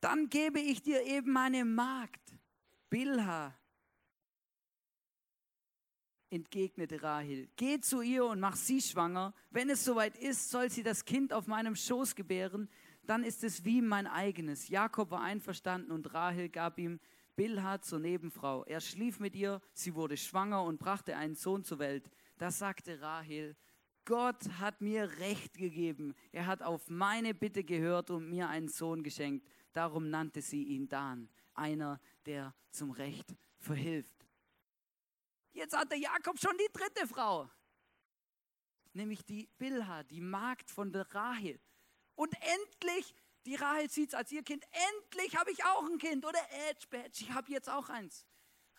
[0.00, 2.36] Dann gebe ich dir eben meine Magd,
[2.90, 3.56] Bilha,
[6.30, 7.48] entgegnete Rahel.
[7.56, 9.32] Geh zu ihr und mach sie schwanger.
[9.50, 12.68] Wenn es soweit ist, soll sie das Kind auf meinem Schoß gebären.
[13.02, 14.68] Dann ist es wie mein eigenes.
[14.68, 17.00] Jakob war einverstanden und Rahel gab ihm
[17.36, 18.64] Bilha zur Nebenfrau.
[18.64, 22.10] Er schlief mit ihr, sie wurde schwanger und brachte einen Sohn zur Welt.
[22.38, 23.56] Da sagte Rahel,
[24.04, 26.14] Gott hat mir Recht gegeben.
[26.32, 29.46] Er hat auf meine Bitte gehört und mir einen Sohn geschenkt.
[29.76, 34.26] Darum nannte sie ihn Dan, einer, der zum Recht verhilft.
[35.52, 37.50] Jetzt hat der Jakob schon die dritte Frau,
[38.94, 41.60] nämlich die Bilha, die Magd von der Rahel.
[42.14, 46.24] Und endlich, die Rahel sieht es als ihr Kind, endlich habe ich auch ein Kind.
[46.24, 48.24] Oder Edge Badge, ich habe jetzt auch eins.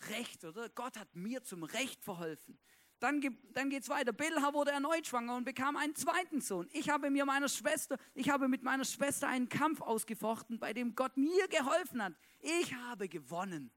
[0.10, 0.68] Recht, oder?
[0.70, 2.58] Gott hat mir zum Recht verholfen.
[3.00, 3.22] Dann,
[3.54, 4.12] dann geht es weiter.
[4.12, 6.68] Bilha wurde erneut schwanger und bekam einen zweiten Sohn.
[6.74, 10.96] Ich habe mir meiner Schwester, ich habe mit meiner Schwester einen Kampf ausgefochten, bei dem
[10.96, 12.14] Gott mir geholfen hat.
[12.40, 13.72] Ich habe gewonnen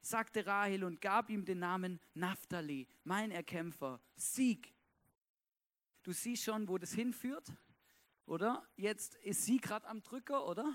[0.00, 4.74] sagte Rahel und gab ihm den Namen Naphtali, mein Erkämpfer, Sieg.
[6.02, 7.52] Du siehst schon, wo das hinführt,
[8.26, 8.66] oder?
[8.76, 10.74] Jetzt ist sie gerade am Drücker, oder?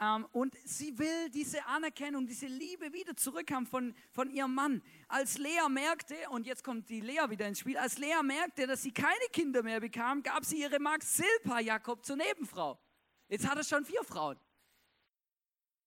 [0.00, 4.82] Ähm, und sie will diese Anerkennung, diese Liebe wieder zurückhaben von, von ihrem Mann.
[5.08, 8.82] Als Lea merkte, und jetzt kommt die Lea wieder ins Spiel, als Lea merkte, dass
[8.82, 12.80] sie keine Kinder mehr bekam, gab sie ihre Magd Silpa Jakob zur Nebenfrau.
[13.28, 14.38] Jetzt hat er schon vier Frauen.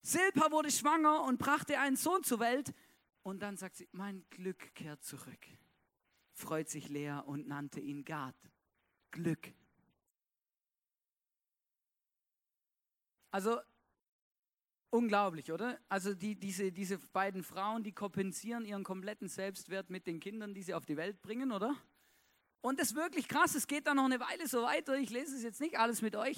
[0.04, 2.74] Silpa wurde schwanger und brachte einen Sohn zur Welt.
[3.24, 5.48] Und dann sagt sie, mein Glück kehrt zurück.
[6.34, 8.36] Freut sich Lea und nannte ihn Gad.
[9.12, 9.54] Glück.
[13.32, 13.60] Also
[14.94, 15.80] unglaublich, oder?
[15.90, 20.62] Also die, diese, diese beiden Frauen, die kompensieren ihren kompletten Selbstwert mit den Kindern, die
[20.62, 21.76] sie auf die Welt bringen, oder?
[22.62, 24.96] Und das ist wirklich krass, es geht dann noch eine Weile so weiter.
[24.96, 26.38] Ich lese es jetzt nicht alles mit euch.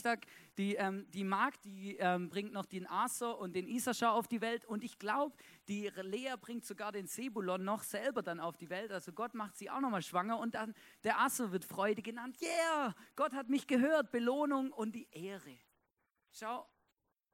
[0.57, 4.41] Die, ähm, die Magd, die ähm, bringt noch den Aser und den Isaschar auf die
[4.41, 4.65] Welt.
[4.65, 5.35] Und ich glaube,
[5.67, 8.91] die Lea bringt sogar den Sebulon noch selber dann auf die Welt.
[8.91, 10.39] Also Gott macht sie auch nochmal schwanger.
[10.39, 12.37] Und dann der Aser wird Freude genannt.
[12.41, 14.11] Yeah, Gott hat mich gehört.
[14.11, 15.59] Belohnung und die Ehre.
[16.31, 16.67] Schau,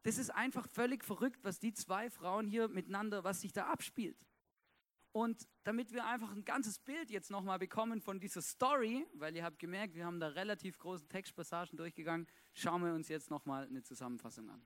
[0.03, 4.25] das ist einfach völlig verrückt, was die zwei Frauen hier miteinander, was sich da abspielt.
[5.13, 9.43] Und damit wir einfach ein ganzes Bild jetzt nochmal bekommen von dieser Story, weil ihr
[9.43, 13.83] habt gemerkt, wir haben da relativ große Textpassagen durchgegangen, schauen wir uns jetzt nochmal eine
[13.83, 14.65] Zusammenfassung an.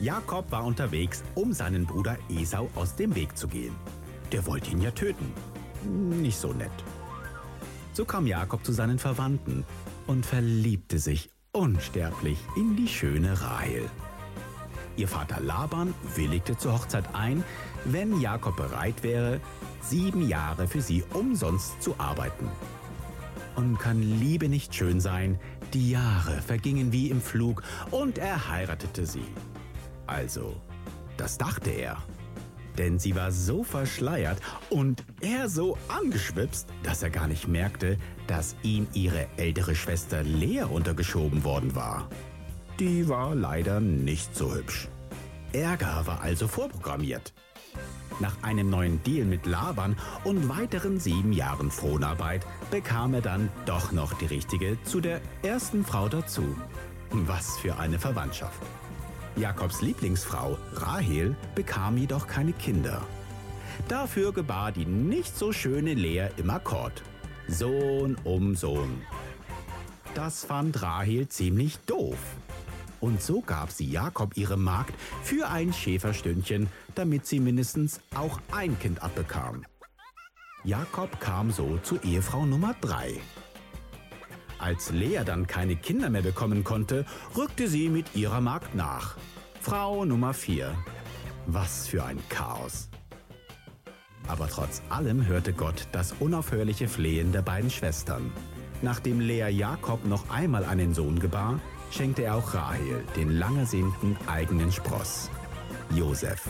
[0.00, 3.76] Jakob war unterwegs, um seinen Bruder Esau aus dem Weg zu gehen.
[4.32, 5.32] Der wollte ihn ja töten.
[6.22, 6.70] Nicht so nett.
[7.92, 9.64] So kam Jakob zu seinen Verwandten
[10.06, 13.90] und verliebte sich unsterblich in die schöne Rahel.
[14.96, 17.42] Ihr Vater Laban willigte zur Hochzeit ein,
[17.84, 19.40] wenn Jakob bereit wäre,
[19.80, 22.48] sieben Jahre für sie umsonst zu arbeiten.
[23.56, 25.40] Und kann Liebe nicht schön sein,
[25.74, 29.26] die Jahre vergingen wie im Flug und er heiratete sie.
[30.06, 30.60] Also,
[31.16, 31.96] das dachte er.
[32.78, 34.40] Denn sie war so verschleiert
[34.70, 40.62] und er so angeschwipst, dass er gar nicht merkte, dass ihm ihre ältere Schwester Lea
[40.62, 42.08] untergeschoben worden war.
[42.78, 44.88] Die war leider nicht so hübsch.
[45.52, 47.34] Ärger war also vorprogrammiert.
[48.20, 53.92] Nach einem neuen Deal mit Laban und weiteren sieben Jahren Fronarbeit bekam er dann doch
[53.92, 56.56] noch die richtige zu der ersten Frau dazu.
[57.10, 58.60] Was für eine Verwandtschaft.
[59.36, 63.06] Jakobs Lieblingsfrau Rahel bekam jedoch keine Kinder.
[63.88, 67.02] Dafür gebar die nicht so schöne Lea im Akkord.
[67.48, 69.02] Sohn um Sohn.
[70.14, 72.18] Das fand Rahel ziemlich doof.
[73.00, 78.78] Und so gab sie Jakob ihre Magd für ein Schäferstündchen, damit sie mindestens auch ein
[78.78, 79.64] Kind abbekam.
[80.64, 83.14] Jakob kam so zur Ehefrau Nummer drei.
[84.60, 89.16] Als Lea dann keine Kinder mehr bekommen konnte, rückte sie mit ihrer Magd nach.
[89.62, 90.74] Frau Nummer 4.
[91.46, 92.90] Was für ein Chaos.
[94.28, 98.30] Aber trotz allem hörte Gott das unaufhörliche Flehen der beiden Schwestern.
[98.82, 101.58] Nachdem Lea Jakob noch einmal einen Sohn gebar,
[101.90, 105.30] schenkte er auch Rahel den langersehnten eigenen Spross,
[105.94, 106.46] Josef.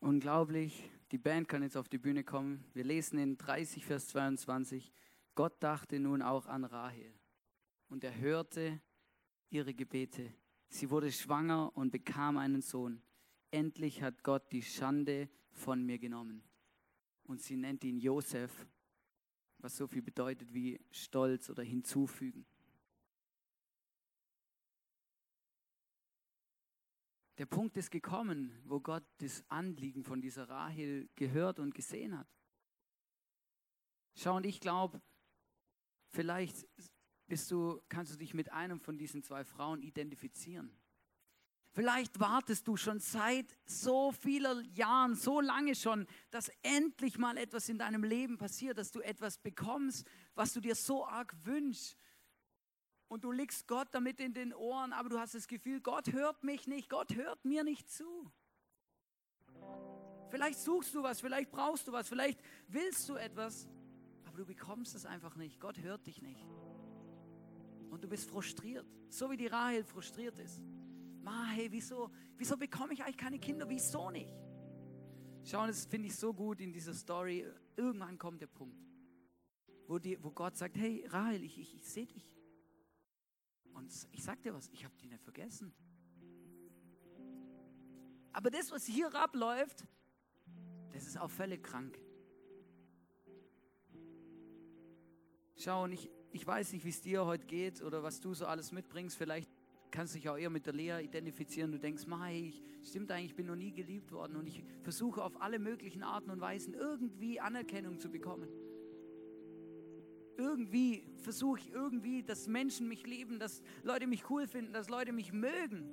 [0.00, 2.64] Unglaublich, die Band kann jetzt auf die Bühne kommen.
[2.74, 4.92] Wir lesen in 30, Vers 22.
[5.34, 7.12] Gott dachte nun auch an Rahel
[7.88, 8.80] und er hörte
[9.50, 10.32] ihre Gebete.
[10.68, 13.02] Sie wurde schwanger und bekam einen Sohn.
[13.50, 16.42] Endlich hat Gott die Schande von mir genommen.
[17.24, 18.66] Und sie nennt ihn Josef,
[19.58, 22.46] was so viel bedeutet wie Stolz oder hinzufügen.
[27.38, 32.28] Der Punkt ist gekommen, wo Gott das Anliegen von dieser Rahel gehört und gesehen hat.
[34.14, 35.02] Schau, und ich glaube,
[36.08, 36.66] vielleicht
[37.26, 40.74] bist du, kannst du dich mit einem von diesen zwei Frauen identifizieren.
[41.72, 47.68] Vielleicht wartest du schon seit so vielen Jahren, so lange schon, dass endlich mal etwas
[47.68, 51.98] in deinem Leben passiert, dass du etwas bekommst, was du dir so arg wünschst.
[53.08, 56.42] Und du liegst Gott damit in den Ohren, aber du hast das Gefühl, Gott hört
[56.42, 58.32] mich nicht, Gott hört mir nicht zu.
[60.30, 63.68] Vielleicht suchst du was, vielleicht brauchst du was, vielleicht willst du etwas,
[64.24, 65.60] aber du bekommst es einfach nicht.
[65.60, 66.44] Gott hört dich nicht.
[67.90, 70.60] Und du bist frustriert, so wie die Rahel frustriert ist.
[71.22, 73.68] Ma, hey, wieso, wieso bekomme ich eigentlich keine Kinder?
[73.68, 74.30] Wieso nicht?
[75.44, 77.46] Schau, das finde ich so gut in dieser Story.
[77.76, 78.76] Irgendwann kommt der Punkt,
[79.86, 82.35] wo, die, wo Gott sagt, hey Rahel, ich, ich, ich sehe dich.
[83.76, 85.72] Und ich sag dir was, ich habe dich nicht vergessen.
[88.32, 89.86] Aber das, was hier abläuft,
[90.92, 91.98] das ist auch völlig krank.
[95.56, 98.46] Schau, und ich, ich weiß nicht, wie es dir heute geht oder was du so
[98.46, 99.16] alles mitbringst.
[99.16, 99.50] Vielleicht
[99.90, 101.72] kannst du dich auch eher mit der Lea identifizieren.
[101.72, 102.52] Du denkst, Mai,
[102.82, 106.30] stimmt eigentlich, ich bin noch nie geliebt worden und ich versuche auf alle möglichen Arten
[106.30, 108.48] und Weisen irgendwie Anerkennung zu bekommen.
[110.36, 115.12] Irgendwie versuche ich irgendwie, dass Menschen mich lieben, dass Leute mich cool finden, dass Leute
[115.12, 115.88] mich mögen.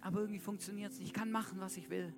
[0.00, 1.08] Aber irgendwie funktioniert es nicht.
[1.08, 2.14] Ich kann machen, was ich will.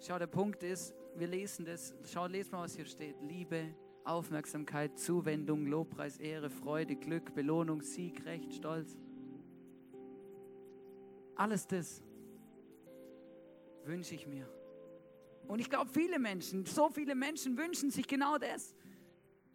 [0.00, 1.94] Schau, der Punkt ist, wir lesen das.
[2.04, 3.16] Schau, lest mal, was hier steht.
[3.22, 3.74] Liebe,
[4.04, 8.98] Aufmerksamkeit, Zuwendung, Lobpreis, Ehre, Freude, Glück, Belohnung, Sieg, Recht, Stolz.
[11.36, 12.02] Alles das
[13.84, 14.48] wünsche ich mir.
[15.48, 18.74] Und ich glaube, viele Menschen, so viele Menschen wünschen sich genau das.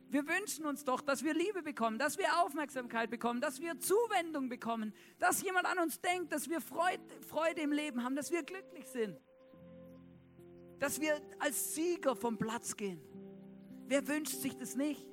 [0.09, 4.47] Wir wünschen uns doch, dass wir Liebe bekommen, dass wir Aufmerksamkeit bekommen, dass wir Zuwendung
[4.47, 8.43] bekommen, dass jemand an uns denkt, dass wir Freude, Freude im Leben haben, dass wir
[8.43, 9.19] glücklich sind
[10.79, 13.01] dass wir als Sieger vom Platz gehen.
[13.87, 15.07] Wer wünscht sich das nicht?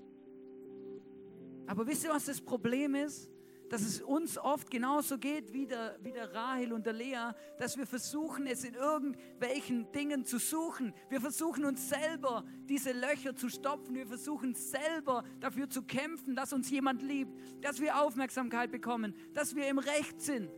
[1.66, 3.30] Aber wisst ihr, was das Problem ist?
[3.70, 7.76] Dass es uns oft genauso geht wie der, wie der Rahel und der Lea, dass
[7.76, 10.94] wir versuchen, es in irgendwelchen Dingen zu suchen.
[11.08, 13.94] Wir versuchen uns selber diese Löcher zu stopfen.
[13.94, 19.54] Wir versuchen selber dafür zu kämpfen, dass uns jemand liebt, dass wir Aufmerksamkeit bekommen, dass
[19.54, 20.50] wir im Recht sind.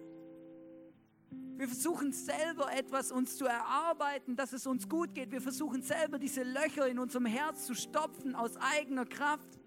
[1.58, 5.32] Wir versuchen selber etwas uns zu erarbeiten, dass es uns gut geht.
[5.32, 9.58] Wir versuchen selber diese Löcher in unserem Herz zu stopfen aus eigener Kraft.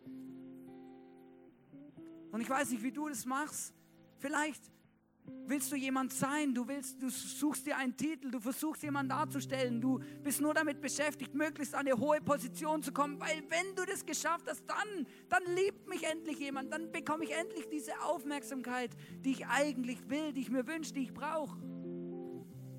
[2.32, 3.74] Und ich weiß nicht, wie du das machst.
[4.18, 4.62] Vielleicht
[5.46, 9.82] willst du jemand sein, du, willst, du suchst dir einen Titel, du versuchst jemanden darzustellen,
[9.82, 13.86] du bist nur damit beschäftigt, möglichst an eine hohe Position zu kommen, weil wenn du
[13.86, 18.92] das geschafft hast, dann, dann liebt mich endlich jemand, dann bekomme ich endlich diese Aufmerksamkeit,
[19.24, 21.58] die ich eigentlich will, die ich mir wünsche, die ich brauche.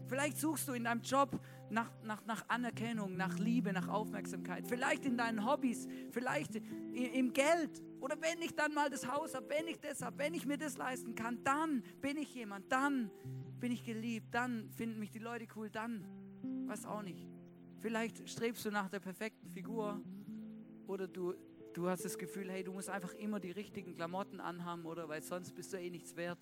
[0.07, 1.41] Vielleicht suchst du in deinem Job
[1.71, 4.67] nach, nach, nach Anerkennung, nach Liebe, nach Aufmerksamkeit.
[4.67, 7.81] Vielleicht in deinen Hobbys, vielleicht im Geld.
[8.01, 10.57] Oder wenn ich dann mal das Haus habe, wenn ich das habe, wenn ich mir
[10.57, 13.11] das leisten kann, dann bin ich jemand, dann
[13.59, 16.07] bin ich geliebt, dann finden mich die Leute cool, dann,
[16.67, 17.29] weiß auch nicht.
[17.81, 20.01] Vielleicht strebst du nach der perfekten Figur
[20.87, 21.35] oder du,
[21.75, 25.23] du hast das Gefühl, hey, du musst einfach immer die richtigen Klamotten anhaben oder weil
[25.23, 26.39] sonst bist du eh nichts wert.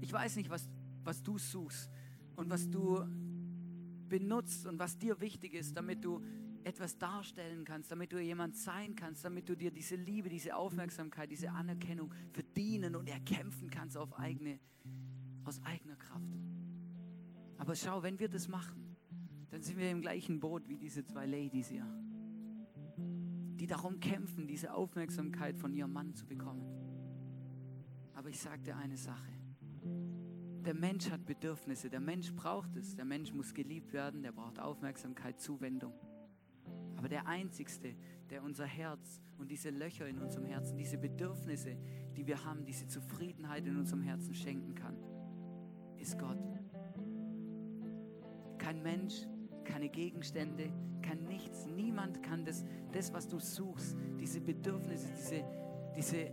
[0.00, 0.68] Ich weiß nicht, was,
[1.04, 1.90] was du suchst
[2.36, 3.04] und was du
[4.08, 6.22] benutzt und was dir wichtig ist, damit du
[6.64, 11.30] etwas darstellen kannst, damit du jemand sein kannst, damit du dir diese Liebe, diese Aufmerksamkeit,
[11.30, 14.58] diese Anerkennung verdienen und erkämpfen kannst auf eigene,
[15.44, 16.38] aus eigener Kraft.
[17.58, 18.96] Aber schau, wenn wir das machen,
[19.50, 21.86] dann sind wir im gleichen Boot wie diese zwei Ladies hier,
[22.96, 26.64] die darum kämpfen, diese Aufmerksamkeit von ihrem Mann zu bekommen.
[28.14, 29.30] Aber ich sage dir eine Sache.
[30.64, 34.58] Der Mensch hat Bedürfnisse, der Mensch braucht es, der Mensch muss geliebt werden, der braucht
[34.58, 35.94] Aufmerksamkeit, Zuwendung.
[37.00, 37.94] Aber der Einzigste,
[38.28, 41.74] der unser Herz und diese Löcher in unserem Herzen, diese Bedürfnisse,
[42.14, 44.98] die wir haben, diese Zufriedenheit in unserem Herzen schenken kann,
[45.96, 46.36] ist Gott.
[48.58, 49.26] Kein Mensch,
[49.64, 50.70] keine Gegenstände,
[51.00, 55.44] kein nichts, niemand kann das, das was du suchst, diese Bedürfnisse, diese,
[55.96, 56.30] diese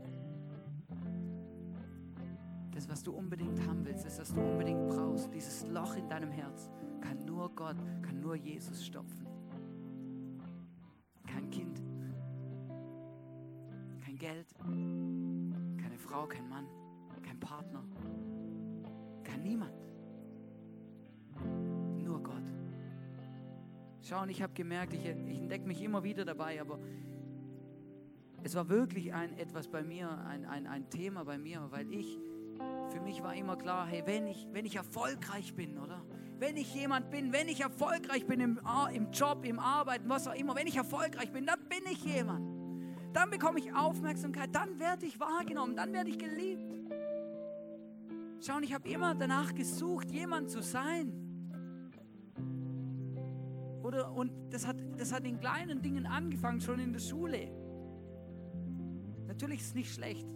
[2.71, 6.31] das, was du unbedingt haben willst, das, was du unbedingt brauchst, dieses Loch in deinem
[6.31, 9.26] Herz, kann nur Gott, kann nur Jesus stopfen.
[16.17, 16.67] Frau, kein Mann,
[17.21, 17.83] kein Partner,
[19.23, 19.71] kein niemand.
[22.03, 22.41] Nur Gott.
[24.01, 26.79] Schau, und ich habe gemerkt, ich, ich entdecke mich immer wieder dabei, aber
[28.41, 32.17] es war wirklich ein, etwas bei mir, ein, ein, ein Thema bei mir, weil ich
[32.89, 36.01] für mich war immer klar, hey, wenn ich, wenn ich erfolgreich bin, oder?
[36.39, 38.59] Wenn ich jemand bin, wenn ich erfolgreich bin im,
[38.91, 42.56] im Job, im Arbeiten, was auch immer, wenn ich erfolgreich bin, dann bin ich jemand.
[43.17, 46.71] Dann bekomme ich Aufmerksamkeit, dann werde ich wahrgenommen, dann werde ich geliebt.
[48.39, 51.11] Schau, ich habe immer danach gesucht, jemand zu sein.
[53.81, 57.49] Oder, und das hat, das hat in kleinen Dingen angefangen, schon in der Schule.
[59.25, 60.27] Natürlich ist es nicht schlecht,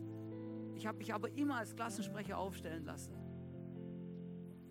[0.73, 3.13] ich habe mich aber immer als Klassensprecher aufstellen lassen.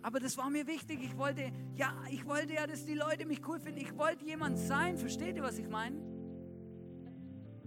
[0.01, 0.99] Aber das war mir wichtig.
[1.01, 3.79] Ich wollte, ja, ich wollte ja, dass die Leute mich cool finden.
[3.79, 4.97] Ich wollte jemand sein.
[4.97, 6.10] Versteht ihr, was ich meine?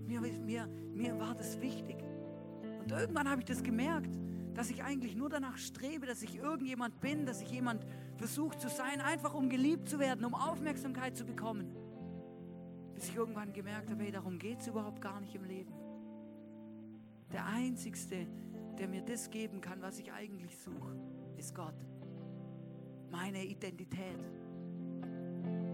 [0.07, 1.97] Mir, mir, mir war das wichtig.
[2.81, 4.19] Und irgendwann habe ich das gemerkt,
[4.55, 7.85] dass ich eigentlich nur danach strebe, dass ich irgendjemand bin, dass ich jemand
[8.17, 11.75] versuche zu sein, einfach um geliebt zu werden, um Aufmerksamkeit zu bekommen.
[12.95, 15.73] Bis ich irgendwann gemerkt habe, hey, darum geht es überhaupt gar nicht im Leben.
[17.33, 18.27] Der Einzigste,
[18.79, 20.97] der mir das geben kann, was ich eigentlich suche,
[21.37, 21.75] ist Gott.
[23.11, 24.21] Meine Identität.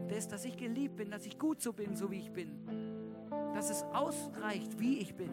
[0.09, 2.80] Das, dass ich geliebt bin, dass ich gut so bin, so wie ich bin.
[3.55, 5.31] Dass es ausreicht, wie ich bin.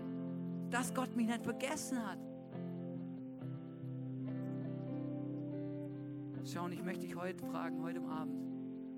[0.69, 2.19] Dass Gott mich nicht vergessen hat.
[6.43, 8.41] Schau, und ich möchte dich heute fragen, heute Abend.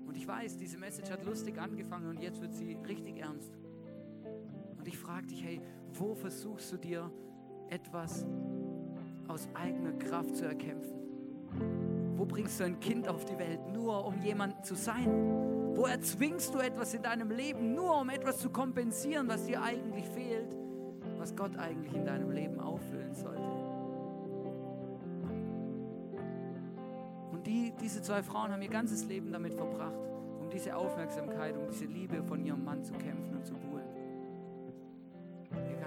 [0.06, 3.52] Und ich weiß, diese Message hat lustig angefangen und jetzt wird sie richtig ernst.
[4.78, 5.60] Und ich frage dich, hey,
[5.94, 7.10] wo versuchst du dir
[7.68, 8.24] etwas
[9.28, 11.00] aus eigener Kraft zu erkämpfen?
[12.16, 15.49] Wo bringst du ein Kind auf die Welt, nur um jemand zu sein?
[15.74, 20.06] Wo erzwingst du etwas in deinem Leben, nur um etwas zu kompensieren, was dir eigentlich
[20.08, 20.56] fehlt,
[21.18, 23.40] was Gott eigentlich in deinem Leben auffüllen sollte?
[27.32, 30.06] Und die, diese zwei Frauen haben ihr ganzes Leben damit verbracht,
[30.40, 34.00] um diese Aufmerksamkeit, um diese Liebe von ihrem Mann zu kämpfen und zu buhlen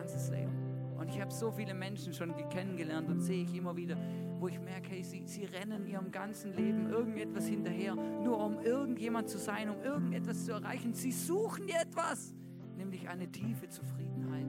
[0.04, 0.63] ganzes Leben.
[1.04, 3.98] Und ich habe so viele Menschen schon kennengelernt und sehe ich immer wieder,
[4.40, 9.28] wo ich merke, hey, sie, sie rennen ihrem ganzen Leben irgendetwas hinterher, nur um irgendjemand
[9.28, 10.94] zu sein, um irgendetwas zu erreichen.
[10.94, 12.34] Sie suchen etwas,
[12.78, 14.46] nämlich eine tiefe Zufriedenheit,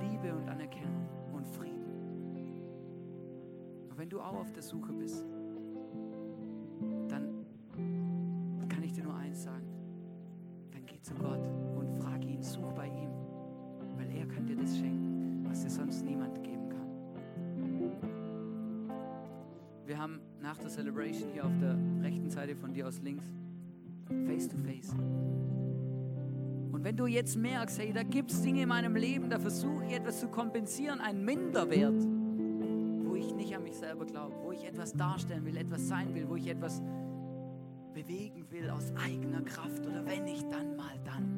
[0.00, 1.86] Liebe und Anerkennung und Frieden.
[3.90, 5.26] Und wenn du auch auf der Suche bist,
[7.08, 7.44] dann
[8.68, 9.66] kann ich dir nur eins sagen,
[10.70, 11.49] dann geh zu Gott
[20.50, 23.22] nach der Celebration hier auf der rechten Seite von dir aus links.
[24.26, 24.90] Face to face.
[26.72, 29.84] Und wenn du jetzt merkst, hey, da gibt es Dinge in meinem Leben, da versuche
[29.84, 32.04] ich etwas zu kompensieren, ein Minderwert,
[33.04, 36.28] wo ich nicht an mich selber glaube, wo ich etwas darstellen will, etwas sein will,
[36.28, 36.82] wo ich etwas
[37.94, 41.28] bewegen will aus eigener Kraft oder wenn ich dann mal dann,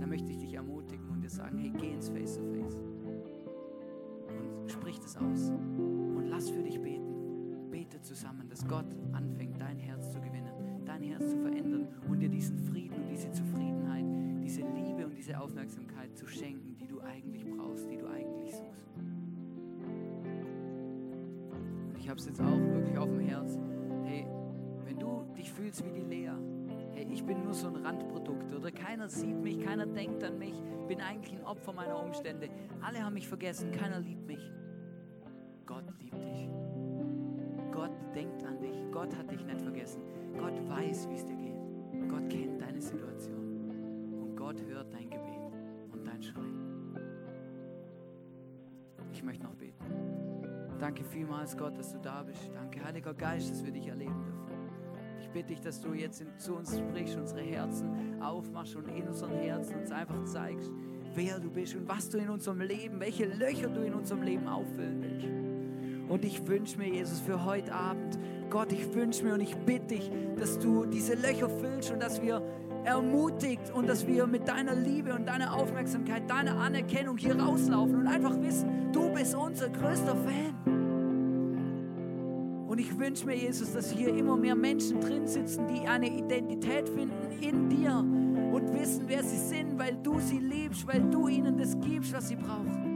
[0.00, 2.74] dann möchte ich dich ermutigen und dir sagen, hey, geh ins Face to Face
[4.64, 5.52] und sprich das aus
[6.42, 7.70] lass für dich beten.
[7.70, 12.28] Bete zusammen, dass Gott anfängt, dein Herz zu gewinnen, dein Herz zu verändern und dir
[12.28, 14.04] diesen Frieden und diese Zufriedenheit,
[14.42, 18.88] diese Liebe und diese Aufmerksamkeit zu schenken, die du eigentlich brauchst, die du eigentlich suchst.
[21.88, 23.58] Und ich habe es jetzt auch wirklich auf dem Herz.
[24.04, 24.26] Hey,
[24.84, 26.32] wenn du dich fühlst wie die Lea,
[26.92, 30.60] hey, ich bin nur so ein Randprodukt oder keiner sieht mich, keiner denkt an mich,
[30.88, 32.48] bin eigentlich ein Opfer meiner Umstände.
[32.80, 34.50] Alle haben mich vergessen, keiner liebt mich.
[35.66, 36.48] Gott liebt dich.
[37.72, 38.76] Gott denkt an dich.
[38.90, 40.02] Gott hat dich nicht vergessen.
[40.38, 42.08] Gott weiß, wie es dir geht.
[42.08, 43.70] Gott kennt deine Situation.
[44.20, 45.52] Und Gott hört dein Gebet
[45.92, 46.40] und dein Schrei.
[49.12, 49.84] Ich möchte noch beten.
[50.78, 52.50] Danke vielmals, Gott, dass du da bist.
[52.54, 54.42] Danke, Heiliger Geist, dass wir dich erleben dürfen.
[55.20, 59.32] Ich bitte dich, dass du jetzt zu uns sprichst, unsere Herzen aufmachst und in unseren
[59.32, 60.70] Herzen uns einfach zeigst,
[61.14, 64.48] wer du bist und was du in unserem Leben, welche Löcher du in unserem Leben
[64.48, 65.41] auffüllen willst.
[66.12, 68.18] Und ich wünsche mir, Jesus, für heute Abend,
[68.50, 72.20] Gott, ich wünsche mir und ich bitte dich, dass du diese Löcher füllst und dass
[72.20, 72.42] wir
[72.84, 78.06] ermutigt und dass wir mit deiner Liebe und deiner Aufmerksamkeit, deiner Anerkennung hier rauslaufen und
[78.08, 80.54] einfach wissen, du bist unser größter Fan.
[82.68, 86.90] Und ich wünsche mir, Jesus, dass hier immer mehr Menschen drin sitzen, die eine Identität
[86.90, 91.56] finden in dir und wissen, wer sie sind, weil du sie liebst, weil du ihnen
[91.56, 92.91] das gibst, was sie brauchen.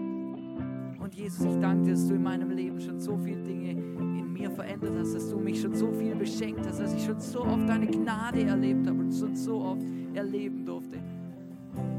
[1.17, 4.51] Jesus, ich danke dir, dass du in meinem Leben schon so viele Dinge in mir
[4.51, 7.67] verändert hast, dass du mich schon so viel beschenkt hast, dass ich schon so oft
[7.67, 9.81] deine Gnade erlebt habe und schon so oft
[10.13, 10.99] erleben durfte,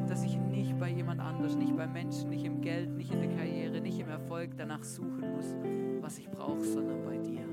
[0.08, 3.36] dass ich nicht bei jemand anders, nicht bei Menschen, nicht im Geld, nicht in der
[3.36, 5.56] Karriere, nicht im Erfolg danach suchen muss,
[6.00, 7.47] was ich brauche, sondern bei dir.